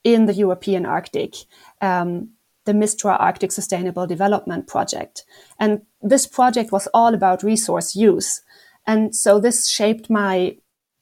in 0.03 0.27
the 0.27 0.35
European 0.35 0.85
Arctic, 0.85 1.33
um, 1.81 2.29
the 2.65 2.73
Mistra 2.73 3.19
Arctic 3.19 3.51
Sustainable 3.51 4.05
Development 4.05 4.67
Project. 4.67 5.25
And 5.59 5.81
this 6.03 6.27
project 6.27 6.71
was 6.71 6.87
all 6.93 7.15
about 7.15 7.41
resource 7.41 7.95
use. 7.95 8.41
And 8.85 9.15
so 9.15 9.39
this 9.39 9.67
shaped 9.67 10.11
my, 10.11 10.57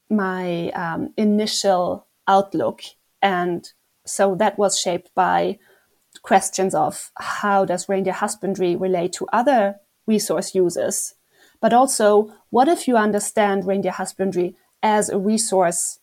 my 0.09 0.69
um, 0.69 1.13
initial 1.17 2.07
outlook. 2.29 2.79
And 3.21 3.69
so 4.05 4.35
that 4.35 4.57
was 4.57 4.79
shaped 4.79 5.13
by 5.13 5.59
questions 6.27 6.75
of 6.75 7.09
how 7.15 7.63
does 7.63 7.87
reindeer 7.87 8.11
husbandry 8.11 8.75
relate 8.75 9.13
to 9.13 9.25
other 9.31 9.77
resource 10.05 10.53
users? 10.53 11.15
But 11.61 11.73
also, 11.73 12.33
what 12.49 12.67
if 12.67 12.87
you 12.87 12.97
understand 12.97 13.65
reindeer 13.65 13.93
husbandry 13.93 14.55
as 14.83 15.09
a 15.09 15.17
resource 15.17 15.99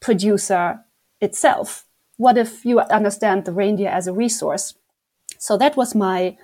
producer 0.00 0.80
itself? 1.20 1.86
What 2.16 2.38
if 2.38 2.64
you 2.64 2.80
understand 2.80 3.44
the 3.44 3.52
reindeer 3.52 3.90
as 3.90 4.06
a 4.06 4.14
resource? 4.14 4.74
So 5.38 5.58
that 5.58 5.76
was 5.76 5.94
my 5.94 6.36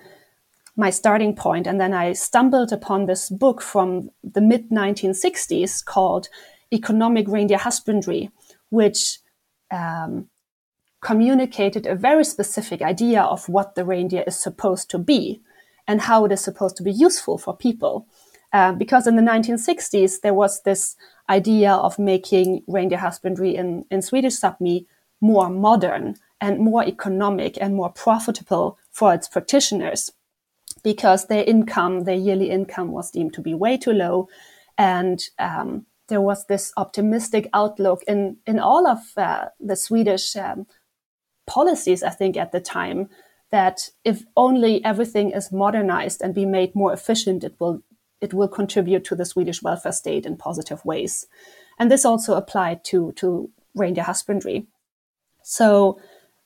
my 0.77 0.89
starting 0.89 1.35
point, 1.35 1.67
and 1.67 1.81
then 1.81 1.93
I 1.93 2.13
stumbled 2.13 2.71
upon 2.71 3.05
this 3.05 3.29
book 3.29 3.61
from 3.61 4.09
the 4.23 4.41
mid 4.41 4.69
1960s 4.69 5.83
called 5.83 6.29
Economic 6.71 7.27
Reindeer 7.27 7.57
Husbandry, 7.57 8.29
which 8.69 9.19
um, 9.69 10.29
communicated 11.01 11.85
a 11.87 11.95
very 11.95 12.23
specific 12.23 12.81
idea 12.81 13.21
of 13.21 13.49
what 13.49 13.75
the 13.75 13.83
reindeer 13.83 14.23
is 14.27 14.37
supposed 14.37 14.89
to 14.91 14.97
be 14.97 15.41
and 15.87 16.01
how 16.01 16.25
it 16.25 16.31
is 16.31 16.41
supposed 16.41 16.77
to 16.77 16.83
be 16.83 16.91
useful 16.91 17.37
for 17.37 17.55
people. 17.55 18.07
Uh, 18.53 18.73
because 18.73 19.07
in 19.07 19.15
the 19.15 19.21
1960s, 19.21 20.21
there 20.21 20.33
was 20.33 20.61
this 20.63 20.95
idea 21.29 21.71
of 21.71 21.97
making 21.97 22.63
reindeer 22.67 22.99
husbandry 22.99 23.55
in, 23.55 23.85
in 23.89 24.01
Swedish 24.01 24.39
Sapmi 24.39 24.85
more 25.21 25.49
modern 25.49 26.15
and 26.39 26.59
more 26.59 26.83
economic 26.83 27.57
and 27.61 27.75
more 27.75 27.91
profitable 27.91 28.77
for 28.91 29.13
its 29.13 29.27
practitioners 29.27 30.11
because 30.83 31.27
their 31.27 31.43
income, 31.43 32.03
their 32.03 32.15
yearly 32.15 32.49
income 32.49 32.91
was 32.91 33.11
deemed 33.11 33.33
to 33.33 33.41
be 33.41 33.53
way 33.53 33.77
too 33.77 33.93
low. 33.93 34.27
And 34.77 35.23
um, 35.39 35.85
there 36.07 36.21
was 36.21 36.45
this 36.47 36.73
optimistic 36.75 37.47
outlook 37.53 38.03
in, 38.07 38.37
in 38.45 38.59
all 38.59 38.87
of 38.87 38.99
uh, 39.15 39.45
the 39.59 39.75
Swedish 39.75 40.35
um, 40.35 40.65
policies, 41.53 42.03
I 42.03 42.09
think, 42.09 42.37
at 42.37 42.51
the 42.51 42.61
time, 42.61 43.09
that 43.51 43.89
if 44.03 44.23
only 44.35 44.83
everything 44.85 45.31
is 45.31 45.51
modernized 45.51 46.21
and 46.21 46.33
be 46.33 46.45
made 46.45 46.73
more 46.73 46.93
efficient, 46.93 47.43
it 47.43 47.55
will 47.59 47.81
it 48.21 48.33
will 48.33 48.47
contribute 48.47 49.03
to 49.05 49.15
the 49.15 49.25
Swedish 49.25 49.63
welfare 49.63 49.91
state 49.91 50.25
in 50.27 50.37
positive 50.37 50.85
ways. 50.85 51.27
And 51.79 51.89
this 51.89 52.05
also 52.05 52.35
applied 52.35 52.83
to, 52.91 53.11
to 53.13 53.49
reindeer 53.73 54.03
husbandry. 54.03 54.67
So 55.41 55.99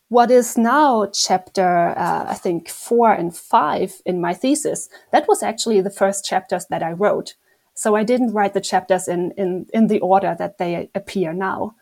what 0.08 0.32
is 0.32 0.58
now 0.58 1.08
chapter, 1.08 1.90
uh, 1.98 2.26
I 2.30 2.36
think, 2.36 2.70
four 2.70 3.12
and 3.12 3.36
five 3.36 4.02
in 4.06 4.22
my 4.22 4.34
thesis, 4.34 4.90
that 5.12 5.28
was 5.28 5.44
actually 5.44 5.82
the 5.82 5.98
first 6.02 6.24
chapters 6.24 6.66
that 6.70 6.82
I 6.82 6.94
wrote. 6.94 7.36
So 7.74 7.96
I 7.96 8.04
didn't 8.04 8.34
write 8.34 8.54
the 8.54 8.62
chapters 8.72 9.08
in, 9.08 9.32
in, 9.38 9.68
in 9.74 9.88
the 9.88 10.00
order 10.00 10.36
that 10.40 10.58
they 10.58 10.90
appear 10.96 11.34
now. 11.34 11.76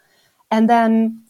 And 0.49 0.67
then 0.67 1.21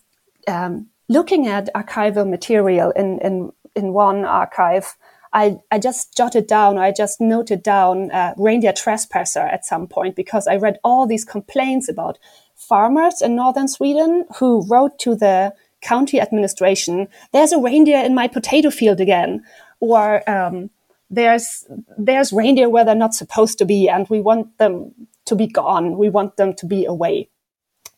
um, 0.48 0.88
looking 1.10 1.48
at 1.48 1.74
archival 1.74 2.30
material 2.30 2.92
in, 2.92 3.20
in, 3.20 3.52
in 3.76 3.94
one 3.94 4.26
archive, 4.26 4.96
I, 5.34 5.58
I 5.72 5.80
just 5.80 6.16
jotted 6.16 6.48
down, 6.48 6.78
I 6.78 6.92
just 6.92 7.20
noted 7.20 7.64
down 7.64 8.12
uh, 8.12 8.34
reindeer 8.38 8.74
trespasser 8.74 9.40
at 9.40 9.66
some 9.66 9.88
point 9.88 10.16
because 10.16 10.48
I 10.48 10.58
read 10.58 10.80
all 10.84 11.08
these 11.08 11.26
complaints 11.26 11.90
about 11.90 12.20
farmers 12.56 13.22
in 13.22 13.36
northern 13.36 13.68
Sweden 13.68 14.26
who 14.38 14.66
wrote 14.68 15.00
to 15.00 15.16
the 15.16 15.54
county 15.84 16.20
administration, 16.20 17.08
there's 17.32 17.52
a 17.52 17.60
reindeer 17.60 18.00
in 18.00 18.16
my 18.16 18.28
potato 18.28 18.72
field 18.72 19.00
again, 19.00 19.44
or 19.80 20.28
um, 20.30 20.70
there's 21.10 21.66
there's 21.98 22.34
reindeer 22.34 22.70
where 22.70 22.86
they're 22.86 22.96
not 22.96 23.14
supposed 23.14 23.58
to 23.60 23.66
be, 23.66 23.90
and 23.90 24.10
we 24.10 24.22
want 24.22 24.58
them 24.58 24.94
to 25.26 25.36
be 25.36 25.48
gone. 25.48 25.98
We 25.98 26.10
want 26.10 26.38
them 26.38 26.54
to 26.56 26.66
be 26.66 26.86
away, 26.86 27.30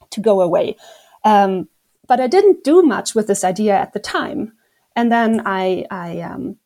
to 0.10 0.20
go 0.20 0.42
away. 0.42 0.76
Um, 1.24 1.70
but 2.08 2.20
I 2.20 2.28
didn't 2.28 2.64
do 2.64 2.82
much 2.82 3.16
with 3.16 3.28
this 3.28 3.44
idea 3.44 3.76
at 3.76 3.94
the 3.94 4.00
time, 4.00 4.54
and 4.96 5.12
then 5.12 5.42
I 5.46 5.86
I 5.92 6.22
um, 6.22 6.58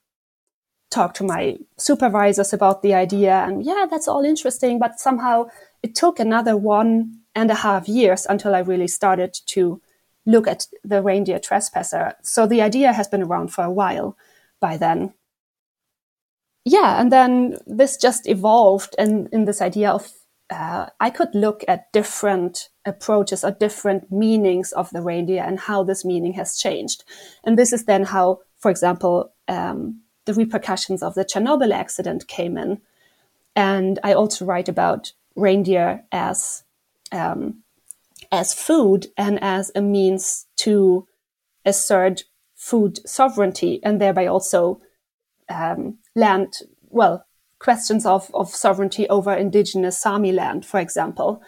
talk 0.91 1.13
to 1.15 1.23
my 1.23 1.57
supervisors 1.77 2.53
about 2.53 2.81
the 2.81 2.95
idea 2.95 3.45
and 3.45 3.63
yeah 3.63 3.85
that's 3.87 4.07
all 4.07 4.25
interesting 4.25 4.79
but 4.79 4.99
somehow 4.99 5.45
it 5.83 5.93
took 5.93 6.19
another 6.19 6.57
one 6.57 7.13
and 7.35 7.51
a 7.51 7.55
half 7.55 7.87
years 7.87 8.25
until 8.27 8.55
i 8.55 8.59
really 8.59 8.87
started 8.87 9.31
to 9.45 9.79
look 10.29 10.47
at 10.47 10.67
the 10.83 11.01
reindeer 11.01 11.39
trespasser. 11.39 12.13
So 12.21 12.45
the 12.45 12.61
idea 12.61 12.93
has 12.93 13.07
been 13.07 13.23
around 13.23 13.49
for 13.49 13.63
a 13.63 13.71
while 13.71 14.17
by 14.59 14.77
then. 14.77 15.13
Yeah 16.65 16.99
and 16.99 17.11
then 17.11 17.57
this 17.65 17.97
just 17.97 18.27
evolved 18.27 18.95
in, 18.99 19.27
in 19.31 19.45
this 19.45 19.61
idea 19.61 19.89
of 19.89 20.11
uh, 20.49 20.87
i 20.99 21.09
could 21.09 21.33
look 21.33 21.63
at 21.67 21.91
different 21.91 22.69
approaches 22.85 23.43
or 23.43 23.51
different 23.51 24.11
meanings 24.11 24.71
of 24.71 24.89
the 24.91 25.01
reindeer 25.01 25.43
and 25.43 25.59
how 25.59 25.83
this 25.83 26.03
meaning 26.03 26.33
has 26.33 26.57
changed 26.57 27.03
and 27.43 27.57
this 27.57 27.73
is 27.73 27.85
then 27.85 28.03
how 28.03 28.39
for 28.57 28.71
example 28.71 29.31
um, 29.47 30.01
the 30.29 30.33
repercussions 30.35 31.01
of 31.01 31.15
the 31.15 31.25
Chernobyl 31.25 31.73
accident 31.73 32.27
came 32.27 32.55
in. 32.55 32.81
And 33.55 33.97
I 34.03 34.13
also 34.13 34.45
write 34.45 34.69
about 34.69 35.11
reindeer 35.35 36.03
as 36.11 36.63
um, 37.11 37.63
as 38.31 38.53
food 38.53 39.07
and 39.17 39.39
as 39.41 39.71
a 39.73 39.81
means 39.81 40.45
to 40.57 41.07
assert 41.65 42.25
food 42.55 42.99
sovereignty 43.09 43.79
and 43.83 43.99
thereby 43.99 44.27
also 44.27 44.81
um, 45.49 45.97
land 46.15 46.53
well 46.89 47.25
questions 47.59 48.05
of, 48.05 48.31
of 48.33 48.49
sovereignty 48.49 49.07
over 49.09 49.33
indigenous 49.33 49.99
Sami 49.99 50.31
land, 50.31 50.65
for 50.65 50.79
example. 50.79 51.41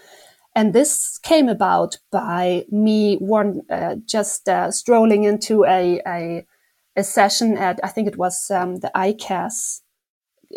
And 0.53 0.73
this 0.73 1.17
came 1.19 1.47
about 1.47 1.97
by 2.11 2.65
me 2.69 3.15
one, 3.17 3.61
uh, 3.69 3.95
just 4.05 4.49
uh, 4.49 4.69
strolling 4.71 5.23
into 5.23 5.63
a, 5.65 6.01
a 6.05 6.45
a 6.95 7.03
session 7.03 7.57
at, 7.57 7.79
I 7.83 7.87
think 7.87 8.07
it 8.07 8.17
was 8.17 8.49
um, 8.51 8.77
the 8.77 8.91
ICASS 8.95 9.81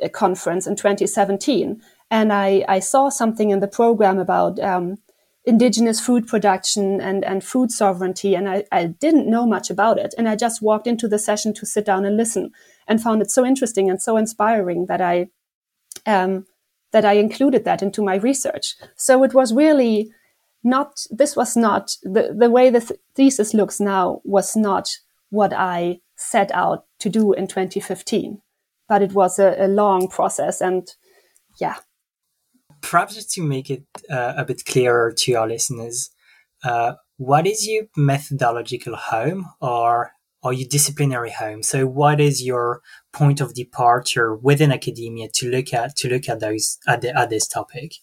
uh, 0.02 0.08
conference 0.08 0.66
in 0.66 0.76
2017. 0.76 1.80
And 2.10 2.32
I, 2.32 2.64
I 2.68 2.80
saw 2.80 3.08
something 3.08 3.50
in 3.50 3.60
the 3.60 3.68
program 3.68 4.18
about 4.18 4.58
um, 4.60 4.96
indigenous 5.44 6.00
food 6.00 6.26
production 6.26 7.00
and, 7.00 7.24
and 7.24 7.44
food 7.44 7.70
sovereignty. 7.70 8.34
And 8.34 8.48
I, 8.48 8.64
I 8.72 8.86
didn't 8.86 9.30
know 9.30 9.46
much 9.46 9.70
about 9.70 9.98
it. 9.98 10.14
And 10.18 10.28
I 10.28 10.36
just 10.36 10.62
walked 10.62 10.86
into 10.86 11.08
the 11.08 11.18
session 11.18 11.54
to 11.54 11.66
sit 11.66 11.86
down 11.86 12.04
and 12.04 12.16
listen 12.16 12.50
and 12.88 13.02
found 13.02 13.22
it 13.22 13.30
so 13.30 13.44
interesting 13.44 13.88
and 13.88 14.02
so 14.02 14.16
inspiring 14.16 14.86
that 14.86 15.00
I, 15.00 15.28
um, 16.06 16.46
that 16.92 17.04
I 17.04 17.14
included 17.14 17.64
that 17.64 17.82
into 17.82 18.02
my 18.02 18.16
research. 18.16 18.76
So 18.96 19.24
it 19.24 19.34
was 19.34 19.52
really 19.52 20.10
not, 20.62 21.04
this 21.10 21.36
was 21.36 21.56
not, 21.56 21.96
the, 22.02 22.34
the 22.38 22.50
way 22.50 22.70
the 22.70 22.80
th- 22.80 23.00
thesis 23.14 23.52
looks 23.52 23.80
now 23.80 24.20
was 24.24 24.56
not 24.56 24.90
what 25.30 25.52
I 25.52 26.00
set 26.16 26.50
out 26.52 26.84
to 27.00 27.08
do 27.08 27.32
in 27.32 27.46
2015. 27.46 28.40
But 28.88 29.02
it 29.02 29.12
was 29.12 29.38
a, 29.38 29.56
a 29.58 29.66
long 29.66 30.08
process 30.08 30.60
and 30.60 30.88
yeah. 31.60 31.76
Perhaps 32.80 33.24
to 33.34 33.42
make 33.42 33.70
it 33.70 33.84
uh, 34.10 34.34
a 34.36 34.44
bit 34.44 34.64
clearer 34.64 35.12
to 35.12 35.34
our 35.34 35.48
listeners, 35.48 36.10
uh, 36.62 36.94
what 37.16 37.46
is 37.46 37.66
your 37.66 37.84
methodological 37.96 38.96
home 38.96 39.46
or 39.60 40.12
or 40.44 40.52
your 40.52 40.68
disciplinary 40.68 41.30
home? 41.30 41.62
So 41.62 41.86
what 41.86 42.20
is 42.20 42.44
your 42.44 42.82
point 43.12 43.40
of 43.40 43.54
departure 43.54 44.34
within 44.36 44.70
academia 44.70 45.28
to 45.34 45.50
look 45.50 45.72
at 45.72 45.96
to 45.96 46.08
look 46.08 46.28
at 46.28 46.40
those 46.40 46.78
at, 46.86 47.00
the, 47.00 47.18
at 47.18 47.30
this 47.30 47.48
topic? 47.48 47.94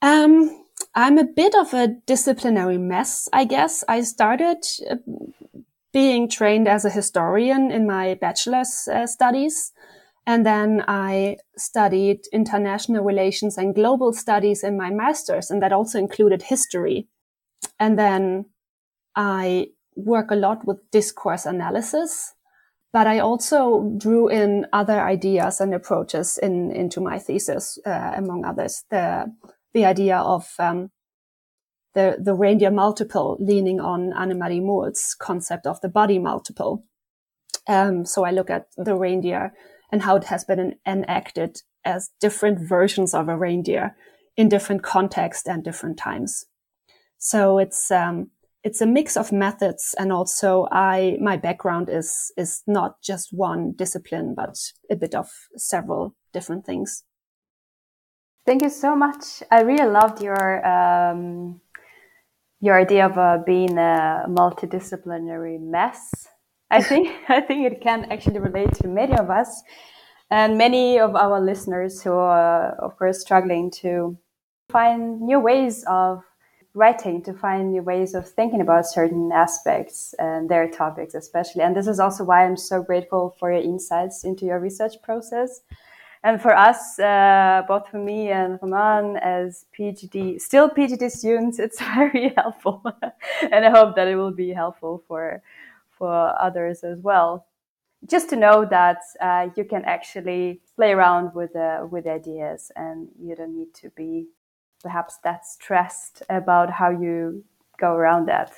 Um, 0.00 0.64
I'm 0.94 1.18
a 1.18 1.24
bit 1.24 1.54
of 1.54 1.72
a 1.74 1.88
disciplinary 2.06 2.78
mess, 2.78 3.28
I 3.32 3.44
guess. 3.44 3.84
I 3.88 4.02
started 4.02 4.64
uh, 4.90 4.96
being 5.92 6.28
trained 6.28 6.66
as 6.68 6.84
a 6.84 6.90
historian 6.90 7.70
in 7.70 7.86
my 7.86 8.14
bachelor's 8.14 8.88
uh, 8.88 9.06
studies. 9.06 9.72
And 10.26 10.46
then 10.46 10.84
I 10.86 11.38
studied 11.56 12.20
international 12.32 13.04
relations 13.04 13.58
and 13.58 13.74
global 13.74 14.12
studies 14.12 14.62
in 14.62 14.76
my 14.76 14.90
master's, 14.90 15.50
and 15.50 15.60
that 15.62 15.72
also 15.72 15.98
included 15.98 16.42
history. 16.42 17.08
And 17.78 17.98
then 17.98 18.46
I 19.16 19.68
work 19.96 20.30
a 20.30 20.36
lot 20.36 20.66
with 20.66 20.78
discourse 20.90 21.46
analysis, 21.46 22.34
but 22.92 23.06
I 23.06 23.20
also 23.20 23.94
drew 23.96 24.28
in 24.28 24.66
other 24.72 25.00
ideas 25.00 25.60
and 25.60 25.74
approaches 25.74 26.38
in, 26.38 26.70
into 26.72 27.00
my 27.00 27.18
thesis, 27.18 27.78
uh, 27.86 28.12
among 28.14 28.44
others, 28.44 28.84
the, 28.90 29.32
the 29.72 29.84
idea 29.86 30.18
of 30.18 30.52
um, 30.58 30.90
the, 31.94 32.16
the 32.22 32.34
reindeer 32.34 32.70
multiple 32.70 33.36
leaning 33.40 33.80
on 33.80 34.12
Annemarie 34.12 34.62
Mol's 34.62 35.14
concept 35.18 35.66
of 35.66 35.80
the 35.80 35.88
body 35.88 36.18
multiple. 36.18 36.84
Um, 37.66 38.04
so 38.04 38.24
I 38.24 38.30
look 38.30 38.50
at 38.50 38.66
the 38.76 38.94
reindeer 38.94 39.52
and 39.90 40.02
how 40.02 40.16
it 40.16 40.24
has 40.24 40.44
been 40.44 40.74
enacted 40.86 41.58
as 41.84 42.10
different 42.20 42.58
versions 42.60 43.14
of 43.14 43.28
a 43.28 43.36
reindeer 43.36 43.96
in 44.36 44.48
different 44.48 44.82
contexts 44.82 45.48
and 45.48 45.62
different 45.62 45.98
times. 45.98 46.46
So 47.18 47.58
it's, 47.58 47.90
um, 47.90 48.30
it's 48.64 48.80
a 48.80 48.86
mix 48.86 49.16
of 49.16 49.32
methods 49.32 49.94
and 49.98 50.12
also 50.12 50.68
I, 50.70 51.16
my 51.20 51.36
background 51.36 51.88
is, 51.88 52.32
is 52.36 52.62
not 52.66 53.02
just 53.02 53.28
one 53.32 53.72
discipline, 53.72 54.34
but 54.36 54.56
a 54.90 54.96
bit 54.96 55.14
of 55.14 55.28
several 55.56 56.14
different 56.32 56.64
things. 56.64 57.04
Thank 58.46 58.62
you 58.62 58.70
so 58.70 58.96
much. 58.96 59.42
I 59.50 59.62
really 59.62 59.88
loved 59.88 60.22
your, 60.22 60.66
um, 60.66 61.60
your 62.60 62.80
idea 62.80 63.06
of 63.06 63.18
uh, 63.18 63.38
being 63.44 63.78
a 63.78 64.24
multidisciplinary 64.28 65.60
mess. 65.60 66.28
I 66.70 66.82
think 66.88 67.10
I 67.28 67.40
think 67.40 67.70
it 67.70 67.82
can 67.82 68.10
actually 68.10 68.38
relate 68.38 68.72
to 68.74 68.88
many 68.88 69.16
of 69.16 69.28
us 69.28 69.62
and 70.30 70.56
many 70.56 70.98
of 70.98 71.14
our 71.14 71.40
listeners 71.40 72.02
who 72.02 72.12
are, 72.12 72.74
of 72.76 72.96
course, 72.96 73.20
struggling 73.20 73.70
to 73.82 74.16
find 74.70 75.20
new 75.20 75.38
ways 75.38 75.84
of 75.86 76.22
writing, 76.74 77.22
to 77.22 77.34
find 77.34 77.70
new 77.70 77.82
ways 77.82 78.14
of 78.14 78.28
thinking 78.28 78.60
about 78.60 78.86
certain 78.86 79.30
aspects 79.32 80.14
and 80.18 80.48
their 80.48 80.68
topics, 80.68 81.14
especially. 81.14 81.62
And 81.62 81.76
this 81.76 81.86
is 81.86 82.00
also 82.00 82.24
why 82.24 82.44
I'm 82.44 82.56
so 82.56 82.82
grateful 82.82 83.36
for 83.38 83.52
your 83.52 83.62
insights 83.62 84.24
into 84.24 84.46
your 84.46 84.58
research 84.58 84.94
process 85.02 85.60
and 86.24 86.40
for 86.40 86.56
us, 86.56 86.98
uh, 87.00 87.62
both 87.66 87.88
for 87.88 87.98
me 87.98 88.30
and 88.30 88.58
Roman 88.62 89.16
as 89.16 89.66
PhD, 89.76 90.40
still 90.40 90.70
PhD 90.70 91.10
students, 91.10 91.58
it's 91.58 91.80
very 91.96 92.32
helpful, 92.36 92.82
and 93.50 93.64
I 93.66 93.70
hope 93.70 93.96
that 93.96 94.06
it 94.06 94.16
will 94.16 94.30
be 94.30 94.50
helpful 94.50 95.02
for 95.08 95.42
for 95.90 96.34
others 96.40 96.84
as 96.84 97.00
well. 97.00 97.46
Just 98.06 98.28
to 98.30 98.36
know 98.36 98.64
that 98.64 98.98
uh, 99.20 99.48
you 99.56 99.64
can 99.64 99.84
actually 99.84 100.60
play 100.76 100.92
around 100.92 101.34
with 101.34 101.56
uh, 101.56 101.86
with 101.90 102.06
ideas, 102.06 102.70
and 102.76 103.08
you 103.20 103.34
don't 103.34 103.56
need 103.56 103.74
to 103.74 103.90
be 103.90 104.28
perhaps 104.82 105.18
that 105.24 105.46
stressed 105.46 106.22
about 106.28 106.70
how 106.70 106.90
you 106.90 107.44
go 107.78 107.94
around 107.94 108.26
that. 108.26 108.52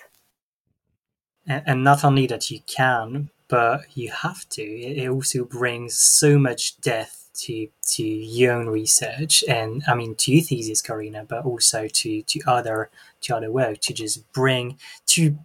And 1.46 1.84
not 1.84 2.04
only 2.04 2.26
that 2.26 2.50
you 2.50 2.60
can, 2.66 3.30
but 3.48 3.82
you 3.94 4.10
have 4.10 4.48
to. 4.50 4.62
It 4.62 5.08
also 5.08 5.44
brings 5.44 5.98
so 5.98 6.38
much 6.38 6.80
depth 6.80 7.24
to 7.34 7.68
to 7.82 8.04
your 8.04 8.54
own 8.54 8.68
research 8.68 9.42
and 9.48 9.82
I 9.88 9.94
mean 9.94 10.14
to 10.16 10.32
your 10.32 10.42
thesis, 10.42 10.80
Corinna, 10.80 11.24
but 11.24 11.44
also 11.44 11.88
to 11.88 12.22
to 12.22 12.40
other 12.46 12.90
to 13.22 13.36
other 13.36 13.50
work 13.50 13.78
to 13.80 13.92
just 13.92 14.32
bring 14.32 14.78
to 15.06 15.36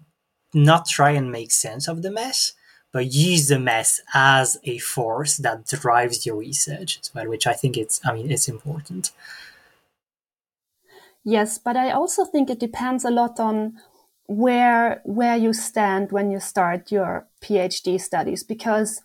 not 0.54 0.88
try 0.88 1.12
and 1.12 1.32
make 1.32 1.52
sense 1.52 1.88
of 1.88 2.02
the 2.02 2.12
mess, 2.12 2.54
but 2.92 3.12
use 3.12 3.48
the 3.48 3.60
mess 3.60 4.02
as 4.14 4.58
a 4.64 4.78
force 4.80 5.38
that 5.38 5.66
drives 5.68 6.26
your 6.26 6.38
research 6.38 7.00
as 7.02 7.14
well, 7.14 7.28
which 7.28 7.48
I 7.48 7.54
think 7.54 7.78
it's 7.78 8.00
I 8.06 8.14
mean 8.14 8.32
it's 8.32 8.48
important. 8.48 9.12
Yes, 11.30 11.60
but 11.60 11.78
I 11.78 11.92
also 11.92 12.26
think 12.26 12.50
it 12.50 12.60
depends 12.60 13.06
a 13.06 13.12
lot 13.12 13.40
on 13.40 13.74
where 14.26 15.02
where 15.06 15.38
you 15.38 15.54
stand 15.54 16.12
when 16.12 16.32
you 16.32 16.40
start 16.40 16.92
your 16.92 17.28
PhD 17.44 18.02
studies 18.02 18.44
because 18.44 19.00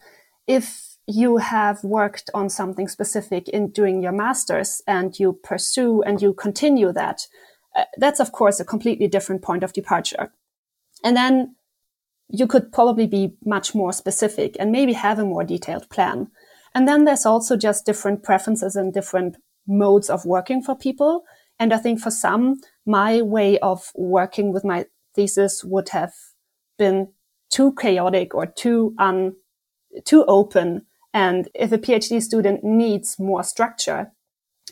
if 0.47 0.97
you 1.07 1.37
have 1.37 1.85
worked 1.85 2.31
on 2.33 2.49
something 2.49 2.89
specific 2.89 3.51
in 3.51 3.71
doing 3.71 4.03
your 4.03 4.13
master's 4.13 4.81
and 4.87 5.19
you 5.19 5.39
pursue 5.45 6.01
and 6.03 6.23
you 6.23 6.33
continue 6.33 6.93
that, 6.95 7.27
uh, 7.77 7.85
that's 7.99 8.21
of 8.21 8.33
course 8.33 8.59
a 8.59 8.65
completely 8.65 9.07
different 9.07 9.43
point 9.43 9.63
of 9.63 9.75
departure. 9.75 10.33
And 11.05 11.15
then 11.15 11.57
you 12.31 12.47
could 12.47 12.73
probably 12.73 13.07
be 13.07 13.35
much 13.45 13.75
more 13.75 13.93
specific 13.93 14.57
and 14.59 14.73
maybe 14.73 14.95
have 14.95 15.19
a 15.19 15.27
more 15.27 15.45
detailed 15.45 15.91
plan. 15.91 16.29
And 16.75 16.89
then 16.89 17.05
there's 17.05 17.27
also 17.27 17.55
just 17.59 17.85
different 17.85 18.23
preferences 18.23 18.77
and 18.77 18.95
different 18.95 19.37
modes 19.67 20.09
of 20.09 20.25
working 20.25 20.63
for 20.63 20.75
people. 20.75 21.25
And 21.59 21.73
I 21.73 21.79
think 21.79 22.01
for 22.01 22.11
some, 22.11 22.61
my 22.85 23.23
way 23.23 23.59
of 23.59 23.91
working 23.95 24.53
with 24.53 24.65
my 24.65 24.87
thesis 25.15 25.65
would 25.65 25.91
have 25.91 26.13
been 26.79 27.13
too 27.51 27.75
chaotic 27.75 28.35
or 28.35 28.47
too 28.47 28.95
un, 28.99 29.37
too 30.05 30.25
open 30.27 30.87
and 31.15 31.49
if 31.55 31.71
a 31.71 31.79
PhD 31.79 32.21
student 32.21 32.65
needs 32.65 33.21
more 33.21 33.45
structure, 33.45 34.11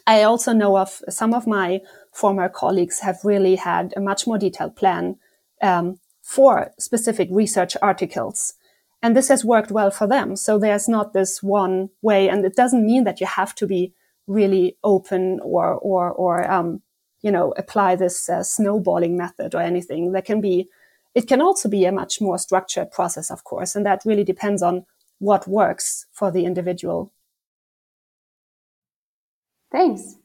I 0.07 0.25
also 0.25 0.53
know 0.53 0.77
of 0.77 1.01
some 1.09 1.33
of 1.33 1.47
my 1.47 1.81
former 2.13 2.49
colleagues 2.49 2.99
have 2.99 3.21
really 3.23 3.55
had 3.55 3.95
a 3.97 4.01
much 4.01 4.27
more 4.27 4.39
detailed 4.39 4.75
plan 4.75 5.17
um, 5.63 6.01
for 6.21 6.73
specific 6.81 7.29
research 7.31 7.77
articles. 7.81 8.55
And 9.01 9.17
this 9.17 9.29
has 9.29 9.45
worked 9.45 9.71
well 9.71 9.93
for 9.93 10.09
them. 10.09 10.35
So 10.35 10.59
there's 10.59 10.89
not 10.89 11.13
this 11.13 11.43
one 11.43 11.91
way. 12.03 12.29
And 12.29 12.45
it 12.45 12.57
doesn't 12.57 12.85
mean 12.85 13.05
that 13.05 13.21
you 13.21 13.27
have 13.27 13.55
to 13.57 13.67
be 13.67 13.95
really 14.27 14.77
open 14.85 15.41
or, 15.43 15.75
or, 15.75 16.11
or, 16.11 16.51
um, 16.51 16.83
you 17.23 17.31
know, 17.31 17.53
apply 17.57 17.97
this 17.97 18.29
uh, 18.29 18.43
snowballing 18.43 19.17
method 19.17 19.55
or 19.55 19.61
anything. 19.61 20.13
There 20.13 20.23
can 20.23 20.41
be, 20.41 20.69
it 21.15 21.29
can 21.29 21.41
also 21.41 21.69
be 21.69 21.85
a 21.85 21.93
much 21.93 22.21
more 22.21 22.39
structured 22.39 22.91
process, 22.91 23.31
of 23.31 23.45
course. 23.45 23.77
And 23.77 23.87
that 23.87 24.03
really 24.05 24.25
depends 24.25 24.63
on 24.63 24.85
what 25.19 25.47
works 25.47 26.07
for 26.13 26.31
the 26.31 26.45
individual. 26.45 27.13
Thanks. 29.71 30.17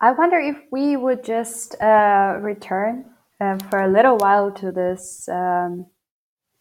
I 0.00 0.12
wonder 0.12 0.38
if 0.38 0.56
we 0.70 0.96
would 0.96 1.24
just 1.24 1.80
uh, 1.80 2.36
return 2.40 3.06
uh, 3.40 3.58
for 3.70 3.80
a 3.80 3.88
little 3.88 4.18
while 4.18 4.52
to 4.52 4.70
this 4.70 5.28
um, 5.28 5.86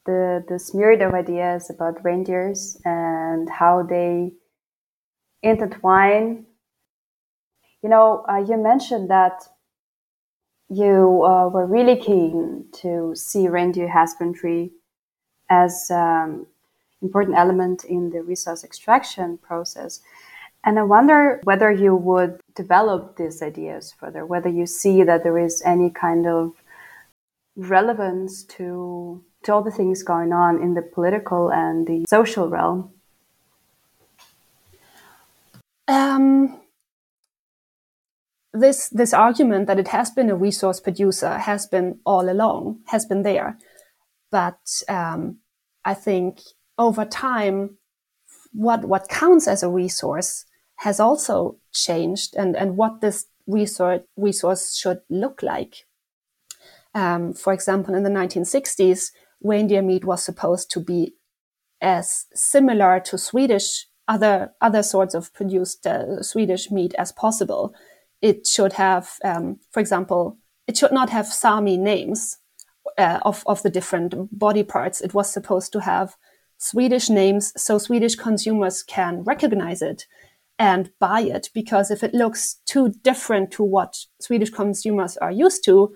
the 0.05 0.43
this 0.47 0.73
myriad 0.73 1.01
of 1.01 1.13
ideas 1.13 1.69
about 1.69 2.03
reindeers 2.03 2.79
and 2.85 3.49
how 3.49 3.83
they 3.83 4.31
intertwine. 5.41 6.45
You 7.81 7.89
know, 7.89 8.25
uh, 8.29 8.37
you 8.37 8.57
mentioned 8.57 9.09
that 9.09 9.43
you 10.69 11.23
uh, 11.23 11.47
were 11.49 11.65
really 11.65 11.95
keen 11.95 12.65
to 12.81 13.13
see 13.15 13.47
reindeer 13.47 13.87
husbandry 13.87 14.71
as 15.49 15.91
um, 15.91 16.47
important 17.01 17.37
element 17.37 17.83
in 17.83 18.09
the 18.09 18.23
resource 18.23 18.63
extraction 18.63 19.37
process. 19.37 20.01
And 20.63 20.79
I 20.79 20.83
wonder 20.83 21.39
whether 21.43 21.69
you 21.69 21.95
would 21.95 22.41
develop 22.55 23.17
these 23.17 23.43
ideas 23.43 23.93
further, 23.99 24.25
whether 24.25 24.49
you 24.49 24.65
see 24.65 25.03
that 25.03 25.23
there 25.23 25.37
is 25.37 25.61
any 25.63 25.91
kind 25.91 26.25
of 26.25 26.53
relevance 27.55 28.43
to, 28.43 29.23
to 29.43 29.53
all 29.53 29.61
the 29.61 29.69
things 29.69 30.01
going 30.01 30.33
on 30.33 30.61
in 30.61 30.73
the 30.73 30.81
political 30.81 31.51
and 31.51 31.85
the 31.85 32.05
social 32.09 32.49
realm. 32.49 32.91
Um, 35.87 36.61
this 38.53 38.89
this 38.89 39.13
argument 39.13 39.67
that 39.67 39.79
it 39.79 39.89
has 39.89 40.09
been 40.09 40.29
a 40.29 40.35
resource 40.35 40.79
producer 40.79 41.37
has 41.37 41.67
been 41.67 41.99
all 42.05 42.29
along 42.29 42.79
has 42.87 43.05
been 43.05 43.23
there, 43.23 43.57
but 44.31 44.59
um, 44.87 45.37
I 45.85 45.93
think 45.93 46.39
over 46.77 47.05
time, 47.05 47.77
what, 48.51 48.85
what 48.85 49.07
counts 49.07 49.47
as 49.47 49.63
a 49.63 49.69
resource 49.69 50.45
has 50.77 50.99
also 50.99 51.57
changed 51.73 52.35
and, 52.35 52.55
and 52.55 52.75
what 52.75 53.01
this 53.01 53.27
resource, 53.47 54.01
resource 54.17 54.75
should 54.75 54.99
look 55.09 55.41
like. 55.43 55.85
Um, 56.93 57.33
for 57.33 57.53
example, 57.53 57.93
in 57.93 58.03
the 58.03 58.09
1960s, 58.09 59.11
reindeer 59.41 59.81
meat 59.81 60.05
was 60.05 60.23
supposed 60.23 60.71
to 60.71 60.79
be 60.79 61.13
as 61.81 62.25
similar 62.33 62.99
to 63.01 63.17
Swedish 63.17 63.87
other 64.07 64.53
other 64.61 64.83
sorts 64.83 65.15
of 65.15 65.33
produced 65.33 65.85
uh, 65.87 66.21
Swedish 66.21 66.71
meat 66.71 66.93
as 66.97 67.11
possible. 67.11 67.73
It 68.21 68.47
should 68.47 68.73
have, 68.73 69.09
um, 69.23 69.59
for 69.71 69.79
example, 69.79 70.37
it 70.67 70.77
should 70.77 70.91
not 70.91 71.09
have 71.09 71.27
Sami 71.27 71.77
names 71.77 72.37
uh, 72.97 73.19
of 73.23 73.43
of 73.45 73.61
the 73.63 73.69
different 73.69 74.37
body 74.37 74.63
parts. 74.63 75.01
It 75.01 75.13
was 75.13 75.31
supposed 75.31 75.71
to 75.73 75.81
have 75.81 76.15
Swedish 76.57 77.09
names 77.09 77.53
so 77.57 77.77
Swedish 77.77 78.15
consumers 78.15 78.83
can 78.83 79.23
recognize 79.23 79.81
it 79.81 80.05
and 80.57 80.91
buy 80.99 81.21
it. 81.21 81.49
Because 81.53 81.91
if 81.91 82.03
it 82.03 82.13
looks 82.13 82.59
too 82.65 82.93
different 83.03 83.51
to 83.51 83.63
what 83.63 84.05
Swedish 84.19 84.49
consumers 84.49 85.17
are 85.17 85.31
used 85.31 85.63
to, 85.65 85.95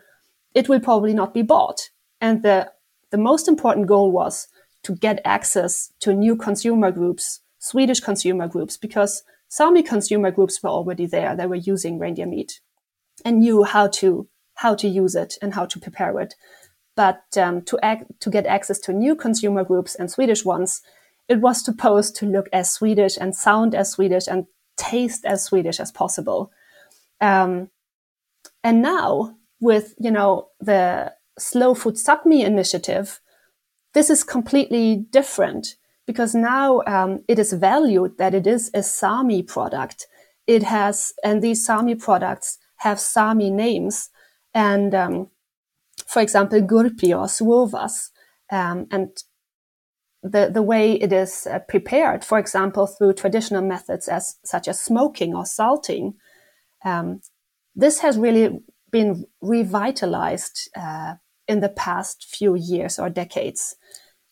it 0.54 0.68
will 0.68 0.80
probably 0.80 1.14
not 1.14 1.34
be 1.34 1.42
bought. 1.42 1.90
And 2.22 2.44
the, 2.44 2.72
the 3.12 3.18
most 3.18 3.48
important 3.48 3.88
goal 3.88 4.12
was 4.12 4.48
to 4.84 4.96
get 4.96 5.22
access 5.26 5.92
to 6.02 6.14
new 6.14 6.36
consumer 6.36 6.92
groups, 6.92 7.42
Swedish 7.60 8.00
consumer 8.00 8.48
groups, 8.48 8.78
because 8.78 9.24
Sami 9.50 9.84
consumer 9.84 10.32
groups 10.32 10.62
were 10.64 10.70
already 10.70 11.06
there. 11.06 11.36
They 11.36 11.48
were 11.48 11.56
using 11.56 12.00
reindeer 12.00 12.26
meat 12.26 12.62
and 13.26 13.40
knew 13.40 13.64
how 13.64 13.88
to 13.88 14.28
how 14.56 14.76
to 14.76 14.88
use 14.88 15.16
it 15.16 15.38
and 15.42 15.54
how 15.54 15.66
to 15.66 15.80
prepare 15.80 16.20
it. 16.20 16.36
But 16.96 17.38
um, 17.38 17.62
to, 17.62 17.80
act, 17.82 18.20
to 18.20 18.30
get 18.30 18.46
access 18.46 18.78
to 18.80 18.92
new 18.92 19.16
consumer 19.16 19.64
groups 19.64 19.96
and 19.96 20.12
Swedish 20.12 20.44
ones, 20.44 20.82
it 21.30 21.40
was 21.40 21.64
supposed 21.64 22.18
to 22.18 22.26
look 22.26 22.50
as 22.52 22.70
Swedish 22.70 23.16
and 23.16 23.34
sound 23.34 23.74
as 23.74 23.92
Swedish 23.92 24.28
and 24.28 24.48
taste 24.76 25.24
as 25.24 25.46
Swedish 25.46 25.80
as 25.80 25.94
possible. 25.94 26.52
Um, 27.22 27.70
and 28.62 28.82
now 28.82 29.38
with, 29.62 29.96
you 29.98 30.12
know, 30.12 30.50
the 30.60 31.14
Slow 31.38 31.74
Food 31.74 31.96
Sapmi 31.96 32.44
initiative, 32.44 33.22
this 33.94 34.10
is 34.10 34.26
completely 34.26 35.06
different 35.10 35.76
because 36.10 36.34
now 36.34 36.82
um, 36.88 37.24
it 37.28 37.38
is 37.38 37.54
valued 37.54 38.18
that 38.18 38.34
it 38.34 38.48
is 38.48 38.72
a 38.74 38.82
Sami 38.82 39.44
product. 39.44 40.08
It 40.48 40.64
has, 40.64 41.14
and 41.24 41.40
these 41.40 41.64
Sami 41.64 41.94
products 41.94 42.58
have 42.78 43.00
Sami 43.00 43.52
names. 43.52 44.10
And 44.52 44.96
um, 44.96 45.28
for 46.08 46.20
example, 46.20 46.62
gurpi 46.62 47.16
or 47.16 47.28
suovas. 47.28 48.10
Um, 48.52 48.88
and 48.90 49.10
the, 50.24 50.50
the 50.52 50.64
way 50.64 50.94
it 50.94 51.14
is 51.14 51.46
uh, 51.46 51.60
prepared, 51.70 52.26
for 52.26 52.40
example, 52.40 52.88
through 52.88 53.14
traditional 53.14 53.62
methods 53.62 54.08
as 54.08 54.40
such 54.44 54.68
as 54.68 54.82
smoking 54.82 55.36
or 55.36 55.46
salting, 55.46 56.16
um, 56.84 57.22
this 57.76 58.00
has 58.00 58.18
really 58.18 58.62
been 58.92 59.26
revitalized 59.42 60.72
uh, 60.76 61.14
in 61.48 61.60
the 61.60 61.70
past 61.70 62.26
few 62.36 62.56
years 62.56 62.98
or 62.98 63.12
decades. 63.12 63.76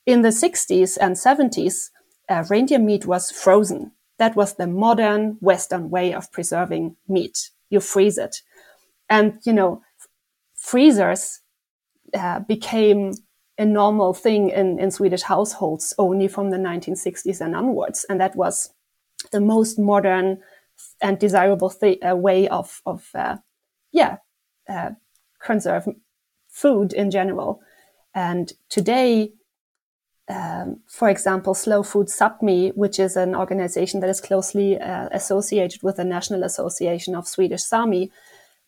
In 0.08 0.22
the 0.22 0.30
60s 0.30 0.98
and 1.02 1.18
70s, 1.18 1.90
uh, 2.30 2.46
reindeer 2.50 2.80
meat 2.80 3.06
was 3.06 3.30
frozen. 3.30 3.92
That 4.20 4.38
was 4.38 4.56
the 4.56 4.66
modern 4.66 5.38
Western 5.42 5.90
way 5.90 6.14
of 6.14 6.32
preserving 6.32 6.96
meat. 7.10 7.50
You 7.70 7.82
freeze 7.82 8.18
it. 8.18 8.38
And, 9.10 9.38
you 9.44 9.52
know, 9.52 9.82
freezers 10.56 11.42
uh, 12.18 12.40
became 12.40 13.16
a 13.58 13.66
normal 13.66 14.14
thing 14.14 14.50
in, 14.50 14.80
in 14.80 14.92
Swedish 14.92 15.24
households 15.24 15.94
only 15.98 16.30
from 16.30 16.52
the 16.52 16.58
1960s 16.58 17.42
and 17.42 17.54
onwards. 17.54 18.06
And 18.10 18.22
that 18.22 18.36
was 18.38 18.74
the 19.34 19.42
most 19.42 19.78
modern 19.78 20.40
and 21.02 21.20
desirable 21.20 21.70
th- 21.70 22.00
uh, 22.02 22.16
way 22.16 22.48
of, 22.48 22.82
of 22.86 23.10
uh, 23.14 23.38
yeah, 23.92 24.18
uh, 24.70 24.92
conserve 25.42 25.86
food 26.48 26.94
in 26.94 27.12
general. 27.12 27.60
And 28.16 28.54
today, 28.70 29.34
um, 30.30 30.82
for 30.88 31.10
example, 31.10 31.54
Slow 31.54 31.84
Food 31.84 32.08
Sapmi, 32.08 32.76
which 32.76 33.00
is 33.00 33.16
an 33.16 33.36
organization 33.36 34.02
that 34.02 34.10
is 34.10 34.20
closely 34.20 34.80
uh, 34.80 35.08
associated 35.12 35.84
with 35.84 35.96
the 35.98 36.04
National 36.04 36.44
Association 36.44 37.16
of 37.16 37.28
Swedish 37.28 37.64
Sami, 37.64 38.12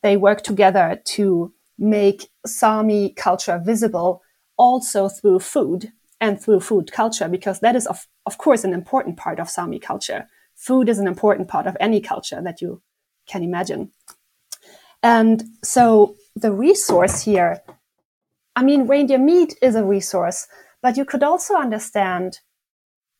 they 0.02 0.16
work 0.16 0.42
together 0.42 1.02
to 1.06 1.54
make 1.78 2.30
Sami 2.46 3.10
culture 3.10 3.62
visible 3.64 4.22
also 4.58 5.10
through 5.10 5.40
food 5.40 5.92
and 6.22 6.42
through 6.42 6.60
food 6.60 6.92
culture, 6.92 7.28
because 7.28 7.60
that 7.60 7.76
is, 7.76 7.88
of, 7.88 8.08
of 8.26 8.38
course, 8.38 8.64
an 8.64 8.74
important 8.74 9.18
part 9.18 9.40
of 9.40 9.50
Sami 9.50 9.80
culture. 9.80 10.28
Food 10.56 10.90
is 10.90 11.00
an 11.00 11.08
important 11.08 11.48
part 11.48 11.68
of 11.68 11.78
any 11.80 12.02
culture 12.02 12.42
that 12.42 12.62
you 12.62 12.82
can 13.28 13.44
imagine. 13.44 13.92
And 15.02 15.44
so 15.64 16.16
the 16.36 16.52
resource 16.52 17.22
here, 17.22 17.62
I 18.56 18.64
mean, 18.64 18.88
reindeer 18.88 19.18
meat 19.18 19.56
is 19.62 19.76
a 19.76 19.86
resource, 19.86 20.48
but 20.82 20.98
you 20.98 21.06
could 21.06 21.24
also 21.24 21.56
understand 21.56 22.40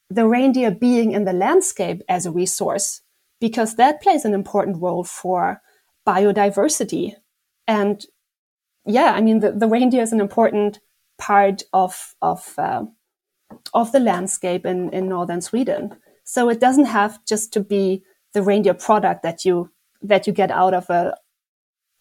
the 0.10 0.28
reindeer 0.28 0.72
being 0.72 1.12
in 1.12 1.26
the 1.26 1.34
landscape 1.34 2.02
as 2.10 2.26
a 2.26 2.32
resource, 2.32 3.02
because 3.40 3.76
that 3.76 4.02
plays 4.02 4.26
an 4.26 4.34
important 4.34 4.82
role 4.82 5.04
for 5.04 5.62
biodiversity. 6.08 7.14
And 7.68 8.06
yeah, 8.86 9.14
I 9.16 9.22
mean, 9.22 9.40
the, 9.40 9.52
the 9.52 9.68
reindeer 9.68 10.02
is 10.02 10.14
an 10.14 10.22
important 10.22 10.80
part 11.18 11.64
of 11.74 12.16
of 12.22 12.54
uh, 12.58 12.86
of 13.74 13.92
the 13.92 14.00
landscape 14.00 14.66
in 14.66 14.92
in 14.92 15.10
northern 15.10 15.42
Sweden. 15.42 15.96
So 16.24 16.50
it 16.50 16.60
doesn't 16.60 16.86
have 16.86 17.24
just 17.26 17.54
to 17.54 17.60
be 17.60 18.04
the 18.34 18.42
reindeer 18.42 18.74
product 18.74 19.24
that 19.24 19.46
you 19.46 19.72
that 20.02 20.28
you 20.28 20.34
get 20.34 20.52
out 20.52 20.74
of 20.74 20.90
a 20.90 21.16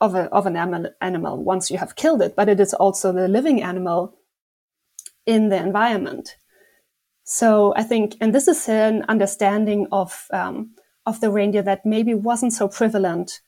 of 0.00 0.14
a 0.14 0.28
of 0.30 0.46
an 0.46 0.56
animal, 0.56 0.90
animal 1.00 1.42
once 1.42 1.70
you 1.70 1.78
have 1.78 1.96
killed 1.96 2.22
it, 2.22 2.36
but 2.36 2.48
it 2.48 2.60
is 2.60 2.74
also 2.74 3.12
the 3.12 3.28
living 3.28 3.62
animal 3.62 4.14
in 5.28 5.50
the 5.50 5.56
environment. 5.56 6.36
So 7.22 7.74
I 7.76 7.82
think, 7.82 8.16
and 8.20 8.34
this 8.34 8.48
is 8.48 8.68
an 8.68 9.04
understanding 9.08 9.86
of 9.92 10.26
um, 10.32 10.70
of 11.04 11.20
the 11.20 11.30
reindeer 11.30 11.62
that 11.62 11.86
maybe 11.86 12.14
wasn't 12.14 12.52
so 12.52 12.68
prevalent 12.68 13.40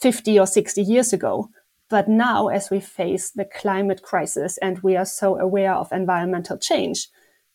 50 0.00 0.38
or 0.38 0.46
60 0.46 0.82
years 0.82 1.12
ago, 1.12 1.50
but 1.88 2.08
now, 2.08 2.48
as 2.48 2.70
we 2.70 2.80
face 2.80 3.30
the 3.30 3.44
climate 3.44 4.02
crisis 4.02 4.58
and 4.58 4.80
we 4.82 4.96
are 4.96 5.04
so 5.04 5.38
aware 5.38 5.74
of 5.74 5.92
environmental 5.92 6.58
change, 6.58 7.08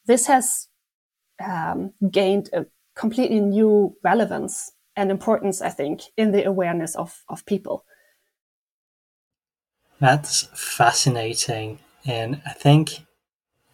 this 0.06 0.28
has 0.28 0.68
um, 1.44 1.94
gained 2.10 2.50
a 2.54 2.66
completely 2.96 3.40
new 3.40 3.96
relevance 4.04 4.72
and 4.96 5.12
importance, 5.12 5.62
I 5.62 5.70
think, 5.70 6.02
in 6.18 6.32
the 6.32 6.44
awareness 6.46 6.96
of, 6.96 7.24
of 7.30 7.46
people. 7.46 7.86
That's 10.00 10.48
fascinating. 10.54 11.80
And 12.06 12.42
I 12.46 12.54
think 12.54 13.06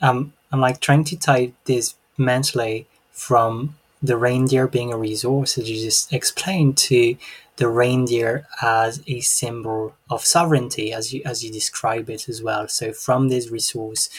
um, 0.02 0.34
I'm 0.52 0.60
like 0.62 0.80
trying 0.80 1.04
to 1.06 1.18
tie 1.18 1.54
this 1.66 1.96
mentally 2.18 2.88
from 3.12 3.76
the 4.02 4.18
reindeer 4.18 4.68
being 4.68 4.94
a 4.94 4.98
resource, 4.98 5.58
as 5.58 5.70
you 5.70 5.84
just 5.84 6.14
explained, 6.14 6.78
to 6.78 7.18
the 7.58 7.68
reindeer 7.68 8.48
as 8.62 9.02
a 9.08 9.20
symbol 9.22 9.96
of 10.10 10.24
sovereignty, 10.24 10.94
as 10.94 11.14
you 11.14 11.22
as 11.26 11.44
you 11.44 11.52
describe 11.52 12.10
it 12.10 12.30
as 12.30 12.42
well. 12.42 12.68
So 12.68 12.94
from 12.94 13.30
this 13.30 13.50
resource 13.50 14.10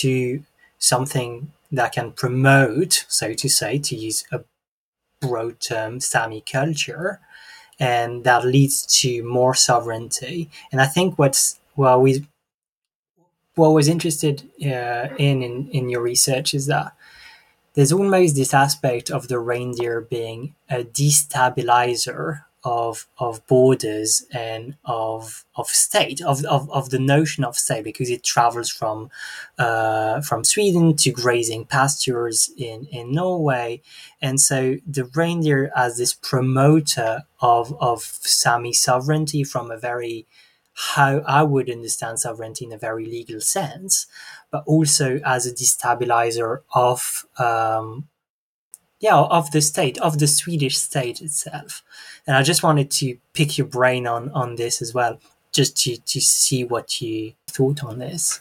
to 0.00 0.42
something 0.78 1.52
that 1.70 1.92
can 1.92 2.12
promote, 2.12 3.04
so 3.08 3.34
to 3.34 3.48
say, 3.48 3.78
to 3.78 3.96
use 3.96 4.24
a 4.32 4.40
broad 5.20 5.60
term, 5.60 6.00
Sami 6.00 6.40
culture, 6.40 7.20
and 7.78 8.24
that 8.24 8.44
leads 8.44 8.84
to 9.00 9.22
more 9.22 9.54
sovereignty. 9.54 10.50
And 10.72 10.80
I 10.80 10.86
think 10.86 11.18
what's 11.18 11.60
well, 11.76 12.00
we 12.00 12.26
what 13.58 13.74
was 13.74 13.88
interested 13.88 14.48
uh, 14.62 15.08
in, 15.18 15.42
in 15.42 15.68
in 15.70 15.88
your 15.88 16.02
research 16.02 16.54
is 16.54 16.66
that 16.66 16.92
there's 17.74 17.92
almost 17.92 18.34
this 18.34 18.54
aspect 18.54 19.10
of 19.10 19.28
the 19.28 19.38
reindeer 19.38 20.00
being 20.00 20.54
a 20.68 20.84
destabilizer 20.84 22.42
of 22.64 23.06
of 23.18 23.46
borders 23.46 24.24
and 24.32 24.76
of 24.84 25.44
of 25.54 25.68
state 25.68 26.20
of, 26.20 26.44
of, 26.44 26.70
of 26.70 26.90
the 26.90 26.98
notion 26.98 27.44
of 27.44 27.56
state 27.56 27.84
because 27.84 28.10
it 28.10 28.24
travels 28.24 28.68
from 28.68 29.10
uh, 29.58 30.20
from 30.22 30.44
Sweden 30.44 30.96
to 30.96 31.10
grazing 31.10 31.66
pastures 31.66 32.50
in 32.56 32.86
in 32.90 33.12
Norway. 33.12 33.80
And 34.20 34.40
so 34.40 34.76
the 34.86 35.04
reindeer 35.14 35.70
as 35.76 35.98
this 35.98 36.14
promoter 36.14 37.24
of 37.40 37.76
of 37.80 38.02
Sami 38.02 38.72
sovereignty 38.72 39.44
from 39.44 39.70
a 39.70 39.78
very 39.78 40.26
how 40.94 41.22
I 41.26 41.42
would 41.42 41.70
understand 41.70 42.20
sovereignty 42.20 42.64
in 42.64 42.72
a 42.72 42.78
very 42.78 43.04
legal 43.04 43.40
sense 43.40 44.06
but 44.50 44.62
also 44.66 45.20
as 45.24 45.46
a 45.46 45.52
destabilizer 45.52 46.60
of 46.74 47.26
um, 47.38 48.08
yeah 49.00 49.16
of 49.16 49.50
the 49.50 49.60
state 49.60 49.98
of 49.98 50.18
the 50.18 50.26
Swedish 50.26 50.78
state 50.78 51.20
itself 51.20 51.82
and 52.28 52.36
I 52.36 52.42
just 52.42 52.62
wanted 52.62 52.90
to 52.90 53.16
pick 53.32 53.56
your 53.56 53.66
brain 53.66 54.06
on 54.06 54.30
on 54.32 54.56
this 54.56 54.82
as 54.82 54.92
well, 54.92 55.18
just 55.50 55.76
to 55.78 55.96
to 55.96 56.20
see 56.20 56.62
what 56.62 57.00
you 57.00 57.32
thought 57.46 57.82
on 57.82 57.98
this. 57.98 58.40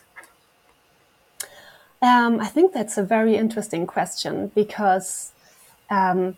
Um, 2.01 2.41
I 2.41 2.47
think 2.47 2.73
that's 2.73 2.97
a 2.97 3.03
very 3.03 3.37
interesting 3.37 3.87
question 3.87 4.51
because 4.53 5.31
um, 5.89 6.35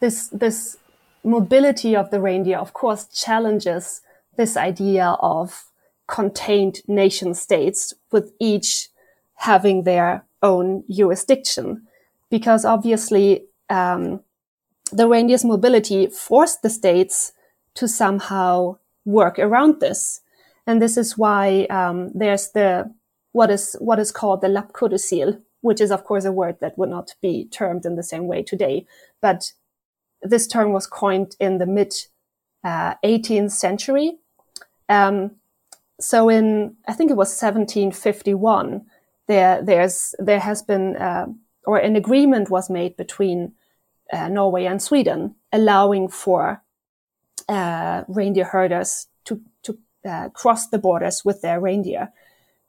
this 0.00 0.28
this 0.28 0.78
mobility 1.22 1.94
of 1.94 2.10
the 2.10 2.20
reindeer, 2.20 2.56
of 2.56 2.72
course, 2.72 3.04
challenges 3.04 4.00
this 4.36 4.56
idea 4.56 5.16
of 5.20 5.66
contained 6.06 6.80
nation 6.86 7.34
states 7.34 7.92
with 8.12 8.32
each 8.38 8.88
having 9.34 9.82
their 9.82 10.24
own 10.42 10.84
jurisdiction, 10.90 11.86
because 12.30 12.64
obviously 12.64 13.44
um, 13.68 14.20
the 14.92 15.08
reindeer's 15.08 15.44
mobility 15.44 16.06
forced 16.06 16.62
the 16.62 16.70
states 16.70 17.32
to 17.74 17.88
somehow 17.88 18.76
work 19.04 19.38
around 19.38 19.80
this. 19.80 20.20
And 20.66 20.82
this 20.82 20.96
is 20.96 21.16
why 21.16 21.64
um, 21.66 22.10
there's 22.14 22.50
the 22.50 22.92
what 23.32 23.50
is 23.50 23.76
what 23.80 23.98
is 23.98 24.10
called 24.10 24.40
the 24.40 24.48
lappkodicil, 24.48 25.40
which 25.60 25.80
is 25.80 25.90
of 25.90 26.04
course 26.04 26.24
a 26.24 26.32
word 26.32 26.56
that 26.60 26.78
would 26.78 26.88
not 26.88 27.14
be 27.20 27.46
termed 27.46 27.84
in 27.84 27.96
the 27.96 28.02
same 28.02 28.26
way 28.26 28.42
today. 28.42 28.86
But 29.20 29.52
this 30.22 30.46
term 30.46 30.72
was 30.72 30.86
coined 30.86 31.36
in 31.38 31.58
the 31.58 31.66
mid 31.66 31.94
uh, 32.64 32.94
18th 33.04 33.52
century. 33.52 34.18
Um, 34.88 35.32
so 36.00 36.28
in 36.28 36.76
I 36.86 36.92
think 36.92 37.10
it 37.10 37.16
was 37.16 37.28
1751, 37.28 38.84
there 39.26 39.62
there's 39.62 40.14
there 40.18 40.40
has 40.40 40.62
been 40.62 40.96
uh, 40.96 41.26
or 41.64 41.78
an 41.78 41.96
agreement 41.96 42.50
was 42.50 42.70
made 42.70 42.96
between 42.96 43.52
uh, 44.12 44.28
Norway 44.28 44.66
and 44.66 44.82
Sweden, 44.82 45.34
allowing 45.52 46.08
for 46.08 46.62
uh, 47.48 48.04
reindeer 48.08 48.44
herders 48.44 49.06
to 49.24 49.40
to 49.62 49.78
uh, 50.04 50.28
cross 50.30 50.68
the 50.68 50.78
borders 50.78 51.24
with 51.24 51.42
their 51.42 51.60
reindeer. 51.60 52.12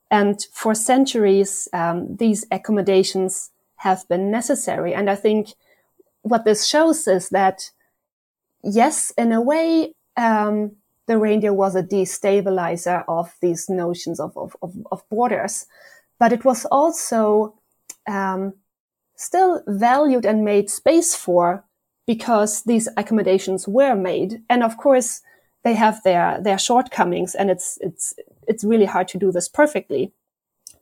And 0.10 0.40
for 0.54 0.74
centuries, 0.74 1.68
um, 1.74 2.16
these 2.16 2.46
accommodations 2.50 3.52
have 3.78 4.08
been 4.08 4.32
necessary. 4.32 4.94
And 4.94 5.10
I 5.10 5.16
think 5.16 5.50
what 6.22 6.46
this 6.46 6.66
shows 6.66 7.08
is 7.08 7.30
that, 7.30 7.72
yes, 8.64 9.12
in 9.18 9.32
a 9.32 9.42
way, 9.42 9.94
um, 10.16 10.78
the 11.08 11.18
reindeer 11.18 11.54
was 11.54 11.76
a 11.76 11.84
destabilizer 11.84 13.04
of 13.08 13.34
these 13.42 13.70
notions 13.70 14.20
of, 14.20 14.38
of, 14.38 14.56
of, 14.62 14.76
of 14.92 15.10
borders. 15.10 15.66
But 16.20 16.34
it 16.34 16.44
was 16.44 16.66
also 16.66 17.56
um, 18.08 18.54
still 19.16 19.64
valued 19.68 20.26
and 20.26 20.44
made 20.44 20.70
space 20.70 21.16
for 21.16 21.64
because 22.06 22.64
these 22.64 22.88
accommodations 22.98 23.68
were 23.68 23.96
made. 23.96 24.42
And 24.50 24.64
of 24.64 24.78
course, 24.78 25.22
they 25.64 25.74
have 25.74 26.02
their, 26.04 26.40
their 26.42 26.58
shortcomings 26.58 27.36
and 27.36 27.50
it's, 27.50 27.78
it's, 27.82 28.14
it's 28.48 28.64
really 28.64 28.86
hard 28.86 29.08
to 29.10 29.18
do 29.18 29.32
this 29.32 29.50
perfectly. 29.50 30.14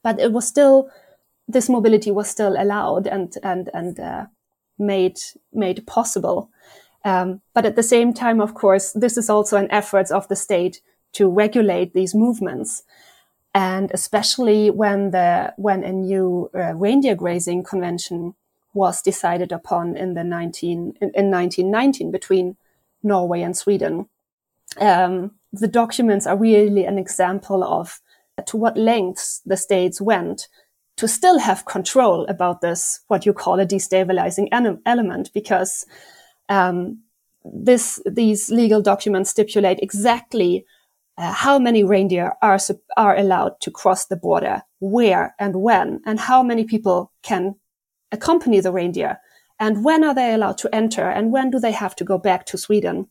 But 0.03 0.19
it 0.19 0.31
was 0.31 0.47
still, 0.47 0.89
this 1.47 1.69
mobility 1.69 2.11
was 2.11 2.29
still 2.29 2.55
allowed 2.57 3.07
and, 3.07 3.33
and, 3.43 3.69
and, 3.73 3.99
uh, 3.99 4.25
made, 4.77 5.17
made 5.53 5.87
possible. 5.87 6.49
Um, 7.05 7.41
but 7.53 7.65
at 7.65 7.75
the 7.75 7.83
same 7.83 8.13
time, 8.13 8.41
of 8.41 8.55
course, 8.55 8.91
this 8.93 9.15
is 9.15 9.29
also 9.29 9.57
an 9.57 9.71
effort 9.71 10.11
of 10.11 10.27
the 10.27 10.35
state 10.35 10.81
to 11.13 11.29
regulate 11.29 11.93
these 11.93 12.15
movements. 12.15 12.83
And 13.53 13.91
especially 13.93 14.71
when 14.71 15.11
the, 15.11 15.53
when 15.55 15.83
a 15.83 15.93
new 15.93 16.49
uh, 16.53 16.73
reindeer 16.73 17.15
grazing 17.15 17.63
convention 17.63 18.33
was 18.73 19.01
decided 19.01 19.51
upon 19.51 19.95
in 19.95 20.15
the 20.15 20.23
19, 20.23 20.97
in, 20.99 21.11
in 21.13 21.31
1919 21.31 22.11
between 22.11 22.57
Norway 23.03 23.41
and 23.43 23.55
Sweden. 23.55 24.09
Um, 24.77 25.31
the 25.53 25.69
documents 25.69 26.27
are 26.27 26.35
really 26.35 26.85
an 26.85 26.97
example 26.97 27.63
of 27.63 28.01
to 28.47 28.57
what 28.57 28.75
lengths 28.75 29.41
the 29.45 29.55
states 29.55 30.01
went 30.01 30.49
to 30.97 31.07
still 31.07 31.39
have 31.39 31.65
control 31.65 32.25
about 32.27 32.61
this, 32.61 33.01
what 33.07 33.25
you 33.25 33.33
call 33.33 33.59
a 33.59 33.65
destabilizing 33.65 34.47
element, 34.85 35.31
because 35.33 35.85
um, 36.49 37.01
this, 37.43 38.01
these 38.05 38.49
legal 38.49 38.81
documents 38.81 39.29
stipulate 39.29 39.79
exactly 39.81 40.65
uh, 41.17 41.31
how 41.31 41.57
many 41.57 41.83
reindeer 41.83 42.33
are, 42.41 42.59
are 42.97 43.15
allowed 43.15 43.59
to 43.61 43.71
cross 43.71 44.05
the 44.05 44.17
border, 44.17 44.61
where 44.79 45.33
and 45.39 45.55
when, 45.55 46.01
and 46.05 46.19
how 46.19 46.43
many 46.43 46.65
people 46.65 47.11
can 47.23 47.55
accompany 48.11 48.59
the 48.59 48.71
reindeer 48.71 49.19
and 49.59 49.83
when 49.83 50.03
are 50.03 50.13
they 50.13 50.33
allowed 50.33 50.57
to 50.59 50.75
enter 50.75 51.09
and 51.09 51.31
when 51.31 51.49
do 51.49 51.59
they 51.59 51.71
have 51.71 51.95
to 51.97 52.03
go 52.03 52.17
back 52.17 52.45
to 52.47 52.57
Sweden? 52.57 53.07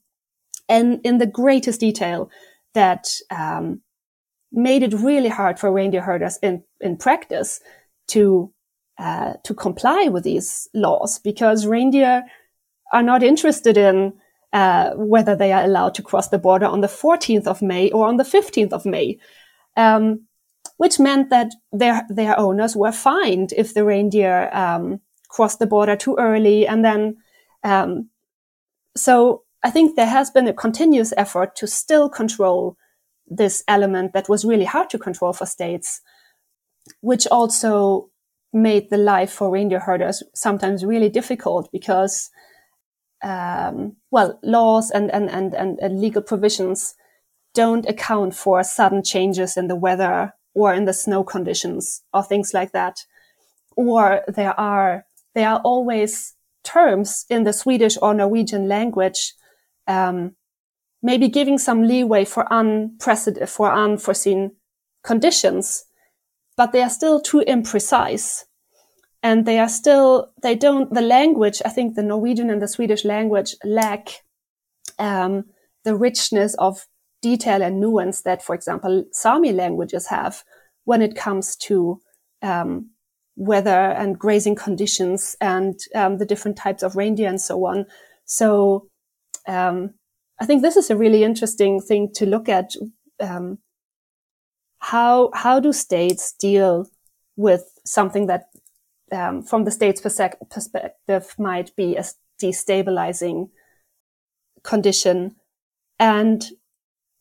And 0.69 1.01
in 1.05 1.19
the 1.19 1.27
greatest 1.27 1.81
detail 1.81 2.31
that 2.75 3.09
um, 3.31 3.81
made 4.53 4.83
it 4.83 4.93
really 4.93 5.29
hard 5.29 5.59
for 5.59 5.73
reindeer 5.73 6.03
herders 6.03 6.39
in, 6.43 6.63
in 6.81 6.97
practice 6.97 7.61
to 8.09 8.53
uh, 8.97 9.33
to 9.43 9.53
comply 9.55 10.07
with 10.07 10.23
these 10.23 10.69
laws 10.73 11.19
because 11.19 11.67
reindeer 11.67 12.23
are 12.95 13.03
not 13.03 13.23
interested 13.23 13.77
in 13.77 14.15
uh, 14.55 14.93
whether 14.95 15.37
they 15.37 15.53
are 15.53 15.65
allowed 15.65 15.95
to 15.97 16.03
cross 16.03 16.29
the 16.29 16.39
border 16.39 16.67
on 16.67 16.81
the 16.81 16.87
14th 16.87 17.47
of 17.47 17.61
May 17.61 17.91
or 17.91 18.07
on 18.07 18.17
the 18.17 18.25
15th 18.25 18.73
of 18.73 18.87
May. 18.87 19.19
Um, 19.77 20.27
which 20.77 20.99
meant 20.99 21.31
that 21.31 21.53
their 21.73 22.05
their 22.09 22.39
owners 22.39 22.75
were 22.75 22.93
fined 22.93 23.53
if 23.57 23.75
the 23.75 23.85
reindeer 23.85 24.51
um, 24.53 25.01
crossed 25.29 25.59
the 25.59 25.67
border 25.67 25.97
too 25.97 26.17
early, 26.19 26.67
and 26.67 26.85
then 26.85 27.17
um, 27.63 28.09
so 28.97 29.45
I 29.63 29.71
think 29.71 29.97
there 29.97 30.07
has 30.07 30.31
been 30.31 30.49
a 30.49 30.53
continuous 30.53 31.13
effort 31.17 31.57
to 31.57 31.67
still 31.67 32.09
control 32.09 32.77
this 33.27 33.65
element 33.67 34.13
that 34.13 34.29
was 34.29 34.45
really 34.45 34.65
hard 34.65 34.91
to 34.91 34.99
control 34.99 35.33
for 35.33 35.47
states, 35.47 36.01
which 37.01 37.27
also 37.29 38.11
made 38.53 38.91
the 38.91 38.99
life 38.99 39.33
for 39.33 39.51
reindeer 39.51 39.81
herders 39.81 40.23
sometimes 40.35 40.85
really 40.85 41.09
difficult 41.09 41.71
because, 41.73 42.31
um, 43.25 43.97
well, 44.11 44.39
laws 44.43 44.91
and, 44.91 45.11
and, 45.13 45.31
and, 45.31 45.55
and, 45.55 46.01
legal 46.01 46.21
provisions 46.21 46.95
don't 47.55 47.87
account 47.87 48.35
for 48.35 48.63
sudden 48.63 49.03
changes 49.03 49.57
in 49.57 49.67
the 49.67 49.75
weather 49.77 50.35
or 50.55 50.75
in 50.75 50.85
the 50.85 50.93
snow 50.93 51.25
conditions 51.25 52.03
or 52.13 52.23
things 52.23 52.53
like 52.53 52.73
that. 52.73 52.99
Or 53.77 54.23
there 54.29 54.59
are, 54.61 55.07
there 55.35 55.49
are 55.49 55.61
always 55.61 56.35
terms 56.65 57.25
in 57.31 57.45
the 57.45 57.53
Swedish 57.55 57.97
or 58.03 58.13
Norwegian 58.13 58.69
language, 58.69 59.33
um, 59.87 60.37
maybe 61.03 61.29
giving 61.29 61.57
some 61.57 61.83
leeway 61.83 62.27
for 62.27 62.47
unprecedented, 62.51 63.49
for 63.49 63.73
unforeseen 63.73 64.53
conditions, 65.03 65.85
but 66.59 66.73
they 66.73 66.83
are 66.83 66.91
still 66.91 67.21
too 67.21 67.43
imprecise. 67.49 68.45
And 69.25 69.47
they 69.47 69.59
are 69.59 69.71
still, 69.71 70.31
they 70.43 70.55
don't, 70.55 70.93
the 70.93 71.01
language, 71.01 71.63
I 71.65 71.71
think 71.71 71.95
the 71.95 72.03
Norwegian 72.03 72.51
and 72.51 72.61
the 72.61 72.69
Swedish 72.69 73.05
language 73.05 73.57
lack, 73.65 74.23
um, 74.99 75.47
the 75.85 75.97
richness 75.97 76.55
of 76.59 76.87
detail 77.23 77.63
and 77.63 77.81
nuance 77.81 78.23
that, 78.23 78.43
for 78.45 78.55
example, 78.55 79.05
Sami 79.13 79.51
languages 79.51 80.09
have 80.09 80.45
when 80.85 81.01
it 81.01 81.17
comes 81.17 81.57
to 81.57 82.01
um, 82.43 82.91
weather 83.35 83.71
and 83.71 84.19
grazing 84.19 84.57
conditions 84.57 85.37
and 85.41 85.81
um, 85.95 86.19
the 86.19 86.27
different 86.27 86.59
types 86.59 86.83
of 86.83 86.95
reindeer 86.95 87.29
and 87.29 87.41
so 87.41 87.65
on. 87.65 87.87
So 88.27 88.89
um, 89.49 89.95
I 90.39 90.45
think 90.45 90.61
this 90.61 90.77
is 90.77 90.91
a 90.91 90.97
really 90.97 91.25
interesting 91.25 91.81
thing 91.81 92.13
to 92.17 92.27
look 92.27 92.49
at. 92.49 92.73
Um, 93.19 93.59
how 94.81 95.31
how 95.33 95.61
do 95.61 95.73
states 95.73 96.35
deal 96.39 96.87
with 97.37 97.65
something 97.87 98.27
that, 98.27 98.43
um, 99.15 99.43
from 99.43 99.65
the 99.65 99.71
state's 99.71 100.01
perspective, 100.01 101.35
might 101.39 101.75
be 101.77 101.97
a 101.97 102.05
destabilizing 102.43 103.51
condition, 104.63 105.37
and 105.99 106.45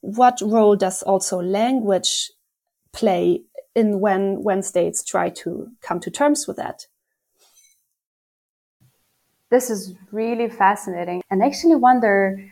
what 0.01 0.41
role 0.41 0.75
does 0.75 1.03
also 1.03 1.41
language 1.41 2.31
play 2.91 3.43
in 3.75 3.99
when 3.99 4.43
when 4.43 4.61
states 4.61 5.03
try 5.03 5.29
to 5.29 5.69
come 5.81 5.99
to 5.99 6.11
terms 6.11 6.47
with 6.47 6.57
that? 6.57 6.87
This 9.49 9.69
is 9.69 9.93
really 10.11 10.49
fascinating, 10.49 11.21
and 11.29 11.43
I 11.43 11.47
actually 11.47 11.75
wonder. 11.75 12.43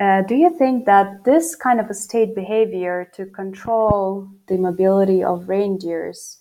Uh, 0.00 0.22
do 0.22 0.34
you 0.34 0.50
think 0.58 0.86
that 0.86 1.24
this 1.24 1.54
kind 1.54 1.78
of 1.78 1.88
a 1.88 1.94
state 1.94 2.34
behavior 2.34 3.08
to 3.14 3.26
control 3.26 4.28
the 4.48 4.58
mobility 4.58 5.22
of 5.22 5.48
reindeers 5.48 6.40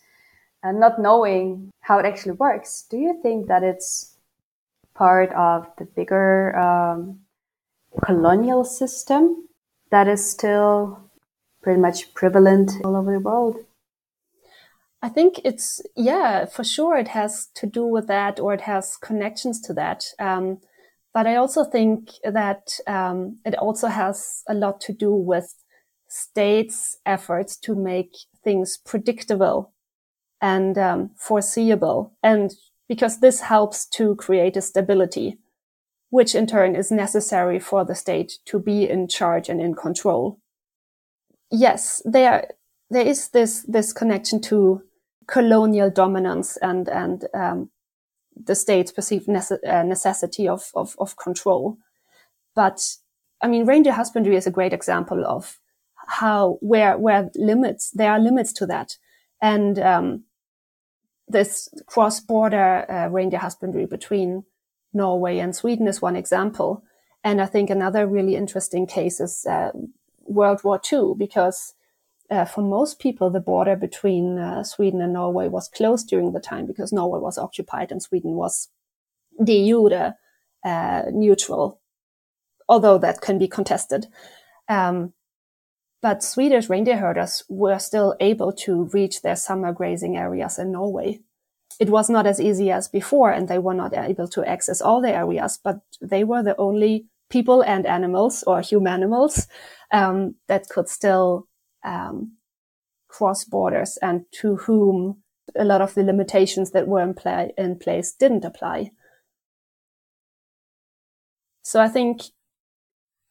and 0.63 0.79
not 0.79 0.99
knowing 0.99 1.69
how 1.81 1.99
it 1.99 2.05
actually 2.05 2.31
works, 2.31 2.85
do 2.89 2.97
you 2.97 3.19
think 3.21 3.47
that 3.47 3.63
it's 3.63 4.15
part 4.95 5.31
of 5.33 5.67
the 5.77 5.85
bigger 5.85 6.57
um, 6.57 7.19
colonial 8.05 8.63
system 8.63 9.47
that 9.91 10.07
is 10.07 10.29
still 10.29 10.99
pretty 11.61 11.79
much 11.79 12.13
prevalent 12.13 12.71
all 12.83 12.95
over 12.95 13.13
the 13.13 13.19
world. 13.19 13.57
I 15.01 15.09
think 15.09 15.41
it's, 15.43 15.81
yeah, 15.95 16.45
for 16.45 16.63
sure 16.63 16.97
it 16.97 17.09
has 17.09 17.47
to 17.55 17.67
do 17.67 17.85
with 17.85 18.07
that 18.07 18.39
or 18.39 18.53
it 18.53 18.61
has 18.61 18.97
connections 18.97 19.61
to 19.61 19.73
that. 19.73 20.05
Um, 20.19 20.59
but 21.13 21.27
I 21.27 21.35
also 21.35 21.63
think 21.63 22.11
that 22.23 22.79
um, 22.87 23.37
it 23.45 23.55
also 23.55 23.87
has 23.87 24.43
a 24.47 24.53
lot 24.53 24.81
to 24.81 24.93
do 24.93 25.13
with 25.13 25.53
states' 26.07 26.97
efforts 27.05 27.57
to 27.57 27.75
make 27.75 28.15
things 28.43 28.77
predictable 28.77 29.72
and 30.43 30.77
um, 30.77 31.09
foreseeable. 31.15 32.13
And 32.21 32.53
because 32.87 33.21
this 33.21 33.39
helps 33.39 33.87
to 33.87 34.15
create 34.15 34.57
a 34.57 34.61
stability 34.61 35.39
which 36.13 36.35
in 36.35 36.45
turn 36.45 36.75
is 36.75 36.91
necessary 36.91 37.59
for 37.59 37.83
the 37.83 37.95
state 37.95 38.33
to 38.45 38.59
be 38.59 38.87
in 38.87 39.07
charge 39.07 39.49
and 39.49 39.59
in 39.59 39.73
control. 39.73 40.37
Yes, 41.49 42.03
there, 42.05 42.49
there 42.91 43.07
is 43.07 43.29
this, 43.29 43.63
this 43.67 43.91
connection 43.91 44.39
to 44.41 44.83
colonial 45.27 45.89
dominance 45.89 46.55
and, 46.57 46.87
and, 46.87 47.25
um, 47.33 47.71
the 48.35 48.53
state's 48.53 48.91
perceived 48.91 49.27
nece- 49.27 49.67
uh, 49.67 49.81
necessity 49.81 50.47
of, 50.47 50.69
of, 50.75 50.95
of 50.99 51.17
control. 51.17 51.77
But 52.55 52.79
I 53.41 53.47
mean, 53.47 53.65
reindeer 53.65 53.93
husbandry 53.93 54.35
is 54.35 54.45
a 54.45 54.51
great 54.51 54.73
example 54.73 55.25
of 55.25 55.59
how, 55.95 56.59
where, 56.61 56.95
where 56.95 57.31
limits, 57.33 57.89
there 57.89 58.11
are 58.11 58.19
limits 58.19 58.53
to 58.53 58.67
that. 58.67 58.97
And, 59.41 59.79
um, 59.79 60.25
this 61.33 61.67
cross-border 61.87 62.89
uh, 62.89 63.07
reindeer 63.09 63.39
husbandry 63.39 63.85
between 63.85 64.45
Norway 64.93 65.39
and 65.39 65.53
Sweden 65.53 65.87
is 65.87 66.01
one 66.01 66.15
example. 66.15 66.83
And 67.23 67.41
I 67.41 67.45
think 67.45 67.69
another 67.69 68.07
really 68.07 68.35
interesting 68.35 68.87
case 68.87 69.19
is 69.19 69.45
uh, 69.45 69.71
World 70.25 70.63
War 70.63 70.79
II, 70.91 71.13
because 71.17 71.73
uh, 72.29 72.45
for 72.45 72.61
most 72.61 72.99
people, 72.99 73.29
the 73.29 73.39
border 73.39 73.75
between 73.75 74.39
uh, 74.39 74.63
Sweden 74.63 75.01
and 75.01 75.13
Norway 75.13 75.47
was 75.49 75.67
closed 75.67 76.07
during 76.07 76.31
the 76.31 76.39
time 76.39 76.65
because 76.65 76.93
Norway 76.93 77.19
was 77.19 77.37
occupied 77.37 77.91
and 77.91 78.01
Sweden 78.01 78.31
was 78.31 78.69
de 79.43 79.67
jure 79.67 80.13
uh, 80.63 81.03
neutral, 81.11 81.81
although 82.69 82.97
that 82.97 83.21
can 83.21 83.37
be 83.37 83.47
contested. 83.47 84.07
Um, 84.69 85.13
but 86.03 86.21
Swedish 86.21 86.69
reindeer 86.69 86.97
herders 86.97 87.43
were 87.49 87.79
still 87.79 88.15
able 88.19 88.51
to 88.51 88.83
reach 88.93 89.23
their 89.23 89.35
summer 89.35 89.73
grazing 89.73 90.15
areas 90.15 90.59
in 90.59 90.71
Norway 90.71 91.19
it 91.79 91.89
was 91.89 92.09
not 92.09 92.25
as 92.25 92.39
easy 92.39 92.71
as 92.71 92.87
before 92.87 93.31
and 93.31 93.47
they 93.47 93.57
were 93.57 93.73
not 93.73 93.95
able 93.95 94.27
to 94.29 94.47
access 94.47 94.81
all 94.81 95.01
the 95.01 95.13
areas, 95.13 95.59
but 95.63 95.79
they 96.01 96.23
were 96.23 96.43
the 96.43 96.57
only 96.57 97.07
people 97.29 97.61
and 97.61 97.85
animals 97.85 98.43
or 98.45 98.59
humanimals 98.59 99.47
um, 99.91 100.35
that 100.47 100.67
could 100.69 100.87
still 100.87 101.47
um, 101.83 102.33
cross 103.07 103.43
borders 103.43 103.97
and 104.01 104.25
to 104.31 104.55
whom 104.57 105.23
a 105.55 105.65
lot 105.65 105.81
of 105.81 105.93
the 105.93 106.03
limitations 106.03 106.71
that 106.71 106.87
were 106.87 107.01
in, 107.01 107.13
play, 107.13 107.51
in 107.57 107.77
place 107.77 108.13
didn't 108.13 108.45
apply. 108.45 108.91
So 111.63 111.81
I 111.81 111.87
think, 111.87 112.21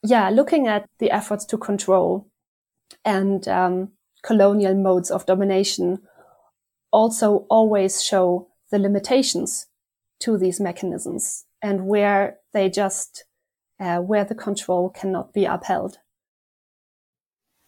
yeah, 0.03 0.31
looking 0.31 0.67
at 0.67 0.89
the 0.99 1.11
efforts 1.11 1.45
to 1.47 1.59
control 1.59 2.29
and 3.05 3.47
um, 3.49 3.93
colonial 4.23 4.75
modes 4.75 5.11
of 5.11 5.27
domination 5.27 5.99
also 6.93 7.47
always 7.49 8.03
show 8.03 8.49
the 8.71 8.79
limitations 8.79 9.67
to 10.21 10.39
these 10.39 10.61
mechanisms 10.61 11.45
and 11.61 11.87
where 11.87 12.39
they 12.53 12.69
just, 12.69 13.25
uh, 13.81 13.99
where 13.99 14.25
the 14.25 14.35
control 14.35 14.91
cannot 14.91 15.33
be 15.33 15.45
upheld. 15.45 15.99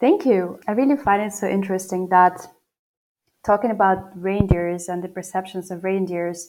Thank 0.01 0.27
you. 0.27 0.61
I 0.69 0.73
really 0.73 0.97
find 0.97 1.23
it 1.23 1.33
so 1.33 1.49
interesting 1.49 2.09
that 2.09 2.47
talking 3.45 3.71
about 3.71 3.99
reindeers 4.15 4.89
and 4.89 5.03
the 5.03 5.09
perceptions 5.09 5.71
of 5.71 5.85
reindeers, 5.85 6.49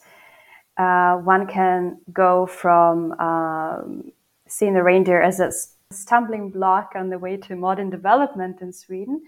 uh, 0.77 1.15
one 1.15 1.47
can 1.47 1.99
go 2.11 2.45
from 2.45 3.13
um, 3.13 4.11
seeing 4.47 4.73
the 4.73 4.83
reindeer 4.83 5.21
as 5.21 5.39
a 5.39 5.51
stumbling 5.91 6.49
block 6.49 6.93
on 6.95 7.09
the 7.09 7.19
way 7.19 7.37
to 7.37 7.55
modern 7.55 7.89
development 7.89 8.61
in 8.61 8.73
Sweden, 8.73 9.21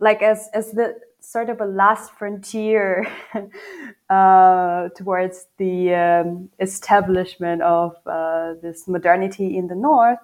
like 0.00 0.22
as 0.22 0.48
as 0.52 0.72
the 0.72 0.96
sort 1.20 1.50
of 1.50 1.60
a 1.60 1.64
last 1.64 2.12
frontier 2.12 3.06
uh, 4.10 4.88
towards 4.96 5.46
the 5.58 5.94
um, 5.94 6.48
establishment 6.60 7.62
of 7.62 7.96
uh, 8.06 8.54
this 8.62 8.86
modernity 8.86 9.56
in 9.56 9.66
the 9.66 9.74
north, 9.74 10.18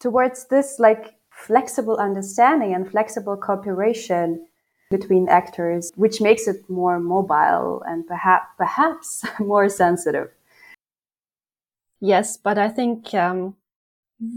towards 0.00 0.46
this 0.46 0.78
like 0.78 1.14
flexible 1.30 1.96
understanding 1.96 2.74
and 2.74 2.90
flexible 2.90 3.36
cooperation 3.36 4.46
between 4.90 5.28
actors, 5.28 5.90
which 5.96 6.20
makes 6.20 6.46
it 6.46 6.68
more 6.68 7.00
mobile 7.00 7.82
and 7.86 8.06
perhaps 8.06 8.46
perhaps 8.58 9.24
more 9.40 9.68
sensitive. 9.68 10.28
Yes, 12.00 12.36
but 12.36 12.58
I 12.58 12.68
think 12.68 13.14
um, 13.14 13.54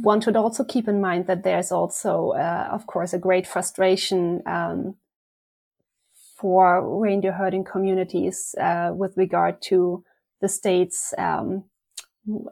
one 0.01 0.21
should 0.21 0.35
also 0.35 0.63
keep 0.63 0.87
in 0.87 0.99
mind 0.99 1.27
that 1.27 1.43
there's 1.43 1.71
also, 1.71 2.31
uh, 2.31 2.67
of 2.71 2.87
course, 2.87 3.13
a 3.13 3.19
great 3.19 3.45
frustration 3.45 4.41
um, 4.47 4.95
for 6.37 6.99
reindeer 7.01 7.33
herding 7.33 7.63
communities 7.63 8.55
uh, 8.59 8.91
with 8.95 9.15
regard 9.15 9.61
to 9.63 10.03
the 10.41 10.49
state's 10.49 11.13
um, 11.17 11.65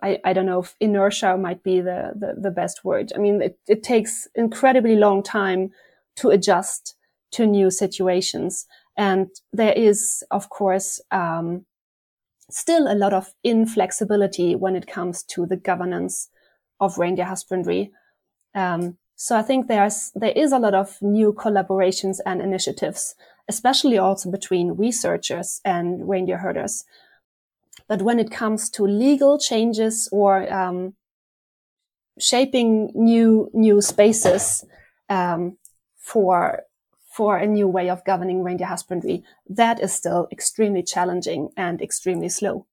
I, 0.04 0.20
I, 0.24 0.34
don't 0.34 0.46
know 0.46 0.62
if 0.62 0.76
inertia 0.80 1.36
might 1.36 1.64
be 1.64 1.82
the, 1.82 2.14
the, 2.16 2.36
the 2.40 2.52
best 2.52 2.86
word. 2.86 3.12
I 3.16 3.18
mean, 3.18 3.42
it, 3.42 3.58
it, 3.68 3.82
takes 3.82 4.28
incredibly 4.36 4.96
long 4.96 5.24
time 5.24 5.72
to 6.18 6.30
adjust 6.30 6.96
to 7.32 7.48
new 7.48 7.72
situations. 7.72 8.68
And 8.96 9.30
there 9.52 9.74
is, 9.74 10.24
of 10.30 10.50
course, 10.50 11.02
um, 11.10 11.66
still 12.52 12.92
a 12.92 12.94
lot 12.94 13.14
of 13.14 13.34
inflexibility 13.44 14.56
when 14.56 14.76
it 14.76 14.86
comes 14.86 15.24
to 15.24 15.48
the 15.48 15.58
governance 15.58 16.30
of 16.84 16.98
reindeer 16.98 17.26
husbandry. 17.26 17.92
Um, 18.54 18.98
so 19.16 19.38
I 19.38 19.42
think 19.42 19.68
there's, 19.68 20.12
there 20.16 20.34
is 20.36 20.52
a 20.52 20.60
lot 20.60 20.74
of 20.74 21.02
new 21.02 21.34
collaborations 21.34 22.18
and 22.26 22.42
initiatives, 22.42 23.16
especially 23.48 23.98
also 23.98 24.30
between 24.30 24.78
researchers 24.78 25.62
and 25.64 26.08
reindeer 26.10 26.38
herders. 26.38 26.86
But 27.88 28.02
when 28.02 28.20
it 28.20 28.32
comes 28.32 28.70
to 28.72 28.84
legal 28.84 29.38
changes 29.38 30.10
or 30.12 30.52
um, 30.54 30.96
shaping 32.20 32.92
new 32.94 33.50
new 33.54 33.82
spaces 33.82 34.64
um, 35.10 35.58
for 35.98 36.64
for 37.12 37.38
a 37.38 37.46
new 37.46 37.68
way 37.68 37.90
of 37.90 38.04
governing 38.06 38.44
reindeer 38.44 38.68
husbandry, 38.68 39.24
that 39.48 39.80
is 39.80 39.94
still 39.94 40.28
extremely 40.32 40.82
challenging 40.82 41.50
and 41.56 41.82
extremely 41.82 42.30
slow. 42.30 42.66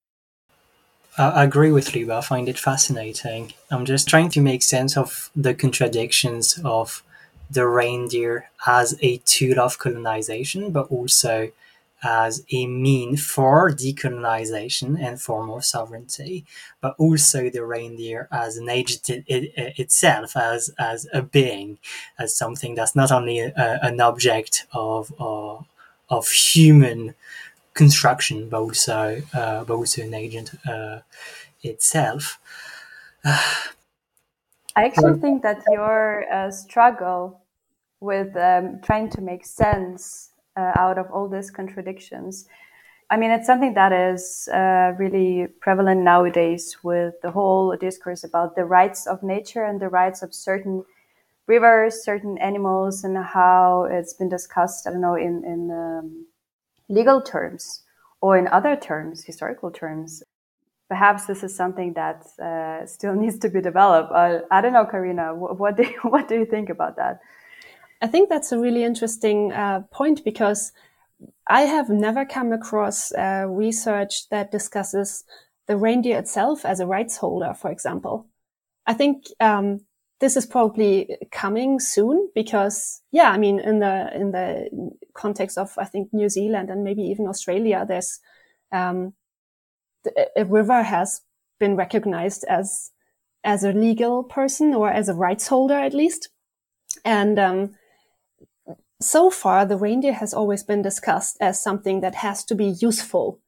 I 1.17 1.43
agree 1.43 1.71
with 1.71 1.93
Luba. 1.93 2.15
I 2.15 2.21
find 2.21 2.47
it 2.47 2.57
fascinating. 2.57 3.53
I'm 3.69 3.85
just 3.85 4.07
trying 4.07 4.29
to 4.29 4.41
make 4.41 4.63
sense 4.63 4.95
of 4.95 5.29
the 5.35 5.53
contradictions 5.53 6.59
of 6.63 7.03
the 7.49 7.67
reindeer 7.67 8.49
as 8.65 8.97
a 9.01 9.17
tool 9.25 9.59
of 9.59 9.77
colonization, 9.77 10.71
but 10.71 10.87
also 10.89 11.51
as 12.03 12.43
a 12.51 12.65
mean 12.65 13.15
for 13.17 13.69
decolonization 13.71 14.99
and 14.99 15.21
for 15.21 15.45
more 15.45 15.61
sovereignty, 15.61 16.45
but 16.79 16.95
also 16.97 17.49
the 17.49 17.63
reindeer 17.63 18.27
as 18.31 18.57
an 18.57 18.69
agent 18.69 19.09
it, 19.09 19.23
it, 19.27 19.77
itself, 19.77 20.35
as 20.35 20.71
as 20.79 21.07
a 21.13 21.21
being, 21.21 21.77
as 22.17 22.35
something 22.35 22.73
that's 22.73 22.95
not 22.95 23.11
only 23.11 23.39
a, 23.39 23.53
an 23.83 23.99
object 23.99 24.65
of 24.73 25.11
of 26.09 26.27
human 26.29 27.15
construction, 27.73 28.49
but 28.49 28.61
also 28.61 29.21
uh, 29.33 29.63
but 29.63 29.73
also 29.73 30.01
an 30.01 30.13
agent 30.13 30.51
uh, 30.67 30.99
itself. 31.63 32.39
I 33.25 34.85
actually 34.85 35.19
think 35.19 35.43
that 35.43 35.63
your 35.69 36.25
uh, 36.31 36.49
struggle 36.49 37.41
with 37.99 38.35
um, 38.37 38.79
trying 38.81 39.09
to 39.09 39.21
make 39.21 39.45
sense 39.45 40.29
out 40.57 40.97
of 40.97 41.09
all 41.11 41.27
these 41.27 41.49
contradictions. 41.49 42.47
I 43.11 43.17
mean, 43.17 43.31
it's 43.31 43.45
something 43.45 43.73
that 43.73 43.91
is 43.91 44.47
uh, 44.53 44.93
really 44.97 45.47
prevalent 45.59 46.01
nowadays 46.01 46.77
with 46.81 47.15
the 47.21 47.29
whole 47.29 47.75
discourse 47.75 48.23
about 48.23 48.55
the 48.55 48.63
rights 48.63 49.05
of 49.05 49.21
nature 49.21 49.65
and 49.65 49.81
the 49.81 49.89
rights 49.89 50.21
of 50.21 50.33
certain 50.33 50.85
rivers, 51.45 52.05
certain 52.05 52.37
animals, 52.37 53.03
and 53.03 53.17
how 53.17 53.85
it's 53.91 54.13
been 54.13 54.29
discussed, 54.29 54.87
I 54.87 54.91
don't 54.91 55.01
know, 55.01 55.15
in, 55.15 55.43
in 55.43 55.71
um, 55.71 56.25
legal 56.91 57.21
terms 57.21 57.83
or 58.21 58.37
in 58.37 58.47
other 58.47 58.75
terms, 58.75 59.23
historical 59.23 59.71
terms. 59.71 60.21
Perhaps 60.89 61.25
this 61.25 61.41
is 61.41 61.55
something 61.55 61.93
that 61.93 62.25
uh, 62.39 62.85
still 62.85 63.15
needs 63.23 63.39
to 63.39 63.49
be 63.49 63.61
developed. 63.61 64.11
Uh, 64.11 64.41
I 64.51 64.61
don't 64.61 64.73
know, 64.73 64.85
Corinna, 64.85 65.33
what, 65.33 65.57
what, 65.57 65.77
do 65.77 65.83
you, 65.83 65.99
what 66.03 66.27
do 66.27 66.35
you 66.35 66.45
think 66.45 66.69
about 66.69 66.97
that? 66.97 67.21
I 68.01 68.07
think 68.07 68.29
that's 68.29 68.51
a 68.51 68.59
really 68.59 68.83
interesting 68.83 69.51
uh, 69.51 69.81
point 69.91 70.23
because 70.23 70.71
I 71.47 71.61
have 71.61 71.89
never 71.89 72.25
come 72.25 72.51
across 72.51 73.11
uh, 73.11 73.45
research 73.47 74.29
that 74.29 74.51
discusses 74.51 75.23
the 75.67 75.77
reindeer 75.77 76.17
itself 76.17 76.65
as 76.65 76.79
a 76.79 76.87
rights 76.87 77.17
holder, 77.17 77.53
for 77.53 77.71
example. 77.71 78.27
I 78.87 78.93
think 78.95 79.25
um, 79.39 79.81
this 80.21 80.37
is 80.37 80.45
probably 80.45 81.17
coming 81.31 81.79
soon 81.79 82.29
because, 82.33 83.01
yeah, 83.11 83.31
I 83.31 83.37
mean, 83.37 83.59
in 83.59 83.79
the 83.79 84.09
in 84.15 84.31
the 84.31 84.69
context 85.13 85.57
of 85.57 85.73
I 85.77 85.85
think 85.85 86.13
New 86.13 86.29
Zealand 86.29 86.69
and 86.69 86.83
maybe 86.83 87.01
even 87.01 87.27
Australia, 87.27 87.85
there's 87.85 88.19
um, 88.71 89.13
a 90.37 90.45
river 90.45 90.83
has 90.83 91.21
been 91.59 91.75
recognized 91.75 92.45
as 92.47 92.91
as 93.43 93.63
a 93.63 93.73
legal 93.73 94.23
person 94.23 94.73
or 94.73 94.89
as 94.89 95.09
a 95.09 95.15
rights 95.15 95.47
holder 95.47 95.79
at 95.79 95.93
least, 95.93 96.29
and 97.03 97.39
um, 97.39 97.75
so 99.01 99.29
far, 99.29 99.65
the 99.65 99.77
reindeer 99.77 100.13
has 100.13 100.33
always 100.33 100.63
been 100.63 100.81
discussed 100.81 101.37
as 101.41 101.61
something 101.61 102.01
that 102.01 102.15
has 102.15 102.45
to 102.45 102.55
be 102.55 102.75
useful 102.79 103.39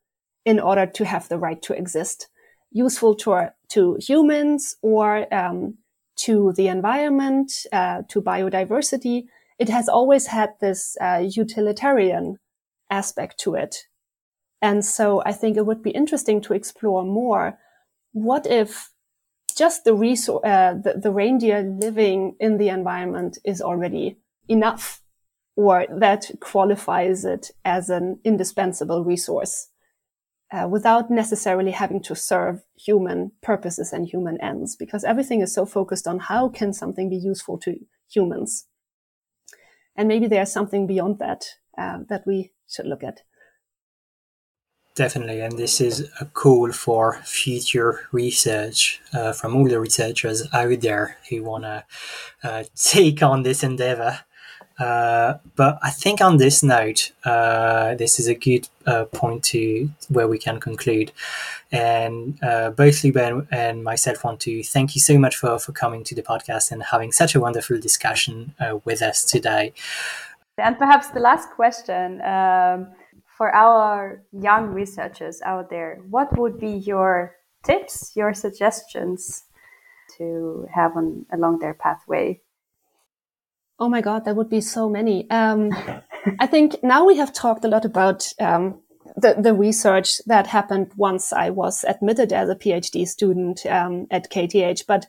in 0.45 0.59
order 0.59 0.85
to 0.85 1.05
have 1.05 1.29
the 1.29 1.37
right 1.37 1.61
to 1.61 1.73
exist. 1.73 2.27
Useful 2.71 3.15
to, 3.17 3.53
to 3.69 3.97
humans 4.01 4.75
or 4.81 5.31
um, 5.33 5.77
to 6.17 6.53
the 6.55 6.67
environment, 6.67 7.51
uh, 7.71 8.03
to 8.09 8.21
biodiversity. 8.21 9.23
It 9.59 9.69
has 9.69 9.87
always 9.87 10.27
had 10.27 10.51
this 10.61 10.95
uh, 11.01 11.23
utilitarian 11.27 12.37
aspect 12.89 13.39
to 13.39 13.55
it. 13.55 13.87
And 14.61 14.85
so 14.85 15.21
I 15.25 15.33
think 15.33 15.57
it 15.57 15.65
would 15.65 15.83
be 15.83 15.91
interesting 15.91 16.41
to 16.41 16.53
explore 16.53 17.03
more. 17.03 17.59
What 18.13 18.47
if 18.47 18.89
just 19.57 19.83
the, 19.83 19.93
resource, 19.93 20.41
uh, 20.45 20.75
the, 20.81 20.99
the 21.01 21.11
reindeer 21.11 21.61
living 21.61 22.35
in 22.39 22.57
the 22.57 22.69
environment 22.69 23.37
is 23.43 23.61
already 23.61 24.17
enough 24.47 25.01
or 25.55 25.85
that 25.89 26.31
qualifies 26.39 27.25
it 27.25 27.51
as 27.63 27.89
an 27.89 28.19
indispensable 28.23 29.03
resource 29.03 29.69
uh, 30.53 30.67
without 30.67 31.09
necessarily 31.09 31.71
having 31.71 32.01
to 32.03 32.15
serve 32.15 32.61
human 32.75 33.31
purposes 33.41 33.91
and 33.91 34.07
human 34.07 34.39
ends 34.39 34.75
because 34.75 35.03
everything 35.03 35.41
is 35.41 35.53
so 35.53 35.65
focused 35.65 36.07
on 36.07 36.19
how 36.19 36.47
can 36.47 36.71
something 36.71 37.09
be 37.09 37.17
useful 37.17 37.57
to 37.57 37.75
humans. 38.07 38.67
And 39.95 40.07
maybe 40.07 40.27
there's 40.27 40.51
something 40.51 40.85
beyond 40.85 41.19
that 41.19 41.45
uh, 41.77 41.99
that 42.09 42.23
we 42.27 42.51
should 42.69 42.85
look 42.85 43.03
at. 43.03 43.21
Definitely, 44.95 45.41
and 45.41 45.57
this 45.57 45.81
is 45.81 46.07
a 46.21 46.25
call 46.25 46.71
for 46.71 47.19
future 47.23 48.01
research 48.11 49.01
uh, 49.11 49.33
from 49.33 49.55
all 49.55 49.67
the 49.67 49.79
researchers 49.79 50.47
out 50.53 50.81
there 50.81 51.17
who 51.29 51.43
want 51.43 51.63
to 51.63 51.83
uh, 52.43 52.63
take 52.75 53.23
on 53.23 53.41
this 53.41 53.63
endeavor 53.63 54.19
Uh, 54.79 55.35
but 55.55 55.77
I 55.83 55.91
think 55.91 56.21
on 56.21 56.37
this 56.37 56.63
note, 56.63 57.11
uh, 57.25 57.95
this 57.95 58.19
is 58.19 58.27
a 58.27 58.33
good 58.33 58.67
uh, 58.85 59.05
point 59.05 59.43
to 59.45 59.89
where 60.09 60.27
we 60.27 60.37
can 60.37 60.59
conclude. 60.59 61.11
And 61.71 62.41
uh, 62.43 62.71
both 62.71 63.03
Luba 63.03 63.47
and 63.51 63.83
myself 63.83 64.23
want 64.23 64.39
to 64.41 64.63
thank 64.63 64.95
you 64.95 65.01
so 65.01 65.17
much 65.17 65.35
for, 65.35 65.59
for 65.59 65.71
coming 65.71 66.03
to 66.05 66.15
the 66.15 66.23
podcast 66.23 66.71
and 66.71 66.83
having 66.83 67.11
such 67.11 67.35
a 67.35 67.39
wonderful 67.39 67.79
discussion 67.79 68.53
uh, 68.59 68.79
with 68.83 69.01
us 69.01 69.23
today. 69.23 69.73
And 70.57 70.77
perhaps 70.77 71.09
the 71.09 71.19
last 71.19 71.49
question 71.51 72.21
um, 72.21 72.87
for 73.37 73.53
our 73.53 74.23
young 74.31 74.67
researchers 74.67 75.41
out 75.43 75.69
there, 75.69 75.99
what 76.09 76.37
would 76.37 76.59
be 76.59 76.69
your 76.69 77.35
tips, 77.63 78.11
your 78.15 78.33
suggestions 78.33 79.45
to 80.17 80.67
have 80.73 80.95
on 80.95 81.25
along 81.31 81.59
their 81.59 81.73
pathway? 81.73 82.39
Oh 83.79 83.89
my 83.89 84.01
God, 84.01 84.23
there 84.23 84.35
would 84.35 84.49
be 84.49 84.61
so 84.61 84.87
many. 84.87 85.29
Um, 85.29 85.71
I 86.39 86.47
think 86.47 86.75
now 86.83 87.05
we 87.05 87.17
have 87.17 87.33
talked 87.33 87.65
a 87.65 87.67
lot 87.67 87.85
about 87.85 88.31
um, 88.39 88.79
the, 89.17 89.35
the 89.37 89.53
research 89.53 90.19
that 90.25 90.47
happened 90.47 90.91
once 90.95 91.33
I 91.33 91.49
was 91.49 91.83
admitted 91.83 92.31
as 92.31 92.49
a 92.49 92.55
PhD 92.55 93.07
student 93.07 93.65
um, 93.65 94.07
at 94.11 94.29
KTH. 94.29 94.85
But 94.87 95.07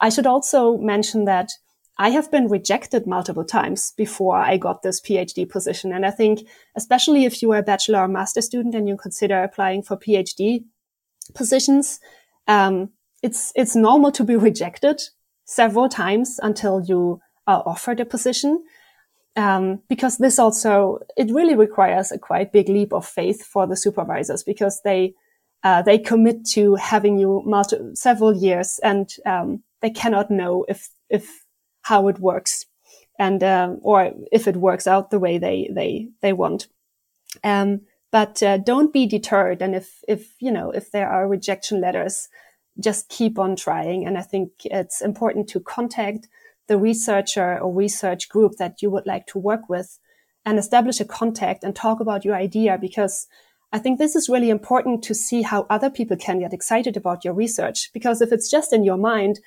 I 0.00 0.08
should 0.08 0.26
also 0.26 0.78
mention 0.78 1.24
that 1.24 1.50
I 1.98 2.10
have 2.10 2.30
been 2.30 2.48
rejected 2.48 3.06
multiple 3.06 3.44
times 3.44 3.92
before 3.96 4.36
I 4.36 4.56
got 4.56 4.82
this 4.82 5.00
PhD 5.00 5.48
position. 5.48 5.92
And 5.92 6.06
I 6.06 6.12
think, 6.12 6.46
especially 6.76 7.24
if 7.24 7.42
you 7.42 7.50
are 7.52 7.58
a 7.58 7.62
bachelor 7.62 8.00
or 8.00 8.08
master 8.08 8.40
student 8.40 8.74
and 8.76 8.88
you 8.88 8.96
consider 8.96 9.42
applying 9.42 9.82
for 9.82 9.96
PhD 9.96 10.64
positions, 11.34 11.98
um, 12.46 12.90
it's, 13.22 13.52
it's 13.56 13.74
normal 13.74 14.12
to 14.12 14.22
be 14.22 14.36
rejected 14.48 15.02
several 15.44 15.88
times 15.88 16.38
until 16.42 16.80
you 16.80 17.20
are 17.48 17.64
offered 17.66 17.98
a 17.98 18.04
position. 18.04 18.64
Um, 19.34 19.82
because 19.88 20.18
this 20.18 20.38
also, 20.38 21.00
it 21.16 21.32
really 21.32 21.56
requires 21.56 22.12
a 22.12 22.18
quite 22.18 22.52
big 22.52 22.68
leap 22.68 22.92
of 22.92 23.06
faith 23.06 23.44
for 23.44 23.66
the 23.66 23.76
supervisors 23.76 24.42
because 24.44 24.80
they, 24.84 25.14
uh, 25.64 25.82
they 25.82 25.98
commit 25.98 26.44
to 26.52 26.76
having 26.76 27.18
you 27.18 27.42
multi- 27.44 27.94
several 27.94 28.34
years 28.34 28.78
and, 28.82 29.10
um, 29.26 29.62
they 29.80 29.90
cannot 29.90 30.30
know 30.30 30.64
if, 30.68 30.88
if 31.08 31.44
how 31.82 32.08
it 32.08 32.18
works 32.18 32.66
and 33.18 33.42
um, 33.42 33.78
or 33.82 34.12
if 34.30 34.46
it 34.46 34.56
works 34.56 34.86
out 34.86 35.10
the 35.10 35.18
way 35.18 35.38
they 35.38 35.68
they 35.72 36.08
they 36.22 36.32
want. 36.32 36.68
Um, 37.44 37.82
but 38.10 38.42
uh, 38.42 38.58
don't 38.58 38.92
be 38.92 39.06
deterred, 39.06 39.60
and 39.60 39.74
if 39.74 40.02
if 40.06 40.34
you 40.40 40.52
know 40.52 40.70
if 40.70 40.92
there 40.92 41.10
are 41.10 41.28
rejection 41.28 41.80
letters, 41.80 42.28
just 42.80 43.08
keep 43.08 43.38
on 43.38 43.56
trying. 43.56 44.06
And 44.06 44.16
I 44.16 44.22
think 44.22 44.50
it's 44.64 45.02
important 45.02 45.48
to 45.48 45.60
contact 45.60 46.28
the 46.68 46.78
researcher 46.78 47.58
or 47.58 47.74
research 47.74 48.28
group 48.28 48.52
that 48.58 48.80
you 48.82 48.90
would 48.90 49.06
like 49.06 49.26
to 49.28 49.38
work 49.38 49.68
with, 49.68 49.98
and 50.44 50.58
establish 50.58 51.00
a 51.00 51.04
contact 51.04 51.64
and 51.64 51.74
talk 51.74 52.00
about 52.00 52.24
your 52.24 52.34
idea 52.34 52.78
because. 52.80 53.26
I 53.70 53.78
think 53.78 53.98
this 53.98 54.16
is 54.16 54.30
really 54.30 54.48
important 54.48 55.04
to 55.04 55.14
see 55.14 55.42
how 55.42 55.66
other 55.68 55.90
people 55.90 56.16
can 56.16 56.38
get 56.40 56.54
excited 56.54 56.96
about 56.96 57.22
your 57.22 57.34
research. 57.34 57.90
Because 57.92 58.22
if 58.22 58.32
it's 58.32 58.50
just 58.50 58.72
in 58.72 58.82
your 58.82 58.96
mind, 58.96 59.40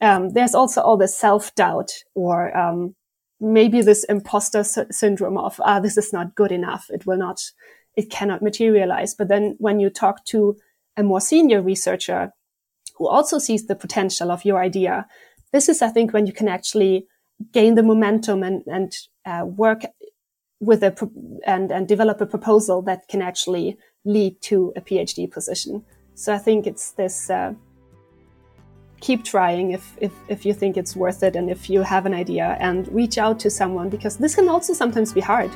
um, 0.00 0.30
there's 0.30 0.54
also 0.54 0.80
all 0.80 0.96
this 0.96 1.14
self 1.14 1.54
doubt 1.54 1.92
or 2.14 2.56
um, 2.56 2.94
maybe 3.40 3.80
this 3.82 4.04
imposter 4.04 4.64
sy- 4.64 4.86
syndrome 4.90 5.38
of 5.38 5.60
ah 5.64 5.80
this 5.80 5.96
is 5.96 6.12
not 6.12 6.34
good 6.34 6.52
enough 6.52 6.86
it 6.90 7.06
will 7.06 7.16
not 7.16 7.40
it 7.96 8.10
cannot 8.10 8.42
materialize 8.42 9.14
but 9.14 9.28
then 9.28 9.54
when 9.58 9.78
you 9.80 9.90
talk 9.90 10.24
to 10.24 10.56
a 10.96 11.02
more 11.02 11.20
senior 11.20 11.60
researcher 11.60 12.32
who 12.96 13.06
also 13.06 13.38
sees 13.38 13.66
the 13.66 13.74
potential 13.74 14.30
of 14.30 14.44
your 14.44 14.58
idea 14.58 15.06
this 15.56 15.68
is 15.72 15.82
i 15.88 15.90
think 15.96 16.12
when 16.12 16.26
you 16.26 16.34
can 16.40 16.48
actually 16.48 16.94
gain 17.52 17.74
the 17.74 17.82
momentum 17.82 18.42
and 18.48 18.62
and 18.76 18.90
uh, 19.30 19.44
work 19.64 19.80
with 20.60 20.82
a 20.82 20.90
pro- 20.90 21.40
and 21.54 21.66
and 21.76 21.88
develop 21.94 22.20
a 22.20 22.28
proposal 22.34 22.82
that 22.88 23.00
can 23.12 23.22
actually 23.30 23.76
lead 24.04 24.34
to 24.50 24.72
a 24.76 24.80
phd 24.88 25.30
position 25.36 25.84
so 26.14 26.28
i 26.38 26.40
think 26.46 26.66
it's 26.66 26.86
this 26.92 27.30
uh, 27.30 27.52
keep 29.00 29.24
trying 29.24 29.72
if, 29.72 29.84
if, 30.00 30.12
if 30.28 30.46
you 30.46 30.54
think 30.54 30.76
it's 30.76 30.96
worth 30.96 31.22
it 31.22 31.36
and 31.36 31.50
if 31.50 31.68
you 31.68 31.82
have 31.82 32.06
an 32.06 32.14
idea 32.14 32.56
and 32.60 32.88
reach 33.00 33.18
out 33.18 33.38
to 33.38 33.50
someone 33.50 33.88
because 33.90 34.16
this 34.16 34.34
can 34.34 34.48
also 34.48 34.72
sometimes 34.72 35.12
be 35.12 35.20
hard 35.20 35.50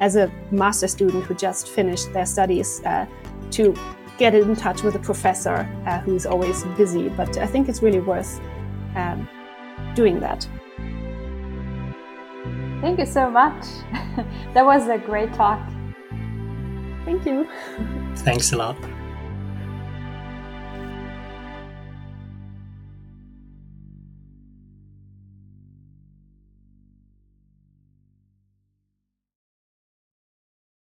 as 0.00 0.16
a 0.16 0.30
master 0.50 0.88
student 0.88 1.22
who 1.24 1.34
just 1.34 1.68
finished 1.68 2.10
their 2.14 2.26
studies 2.26 2.80
uh, 2.84 3.04
to 3.50 3.74
get 4.18 4.34
in 4.34 4.56
touch 4.56 4.82
with 4.82 4.94
a 4.94 4.98
professor 4.98 5.68
uh, 5.86 5.98
who's 6.00 6.24
always 6.26 6.64
busy. 6.76 7.08
But 7.10 7.36
I 7.36 7.46
think 7.46 7.68
it's 7.68 7.82
really 7.82 8.00
worth 8.00 8.40
um, 8.94 9.28
doing 9.96 10.20
that. 10.20 10.46
Thank 12.80 13.00
you 13.00 13.06
so 13.06 13.28
much. 13.28 13.64
that 14.54 14.64
was 14.64 14.86
a 14.86 14.98
great 14.98 15.32
talk. 15.34 15.60
Thank 17.04 17.26
you. 17.26 17.48
Thanks 18.16 18.52
a 18.52 18.56
lot. 18.56 18.76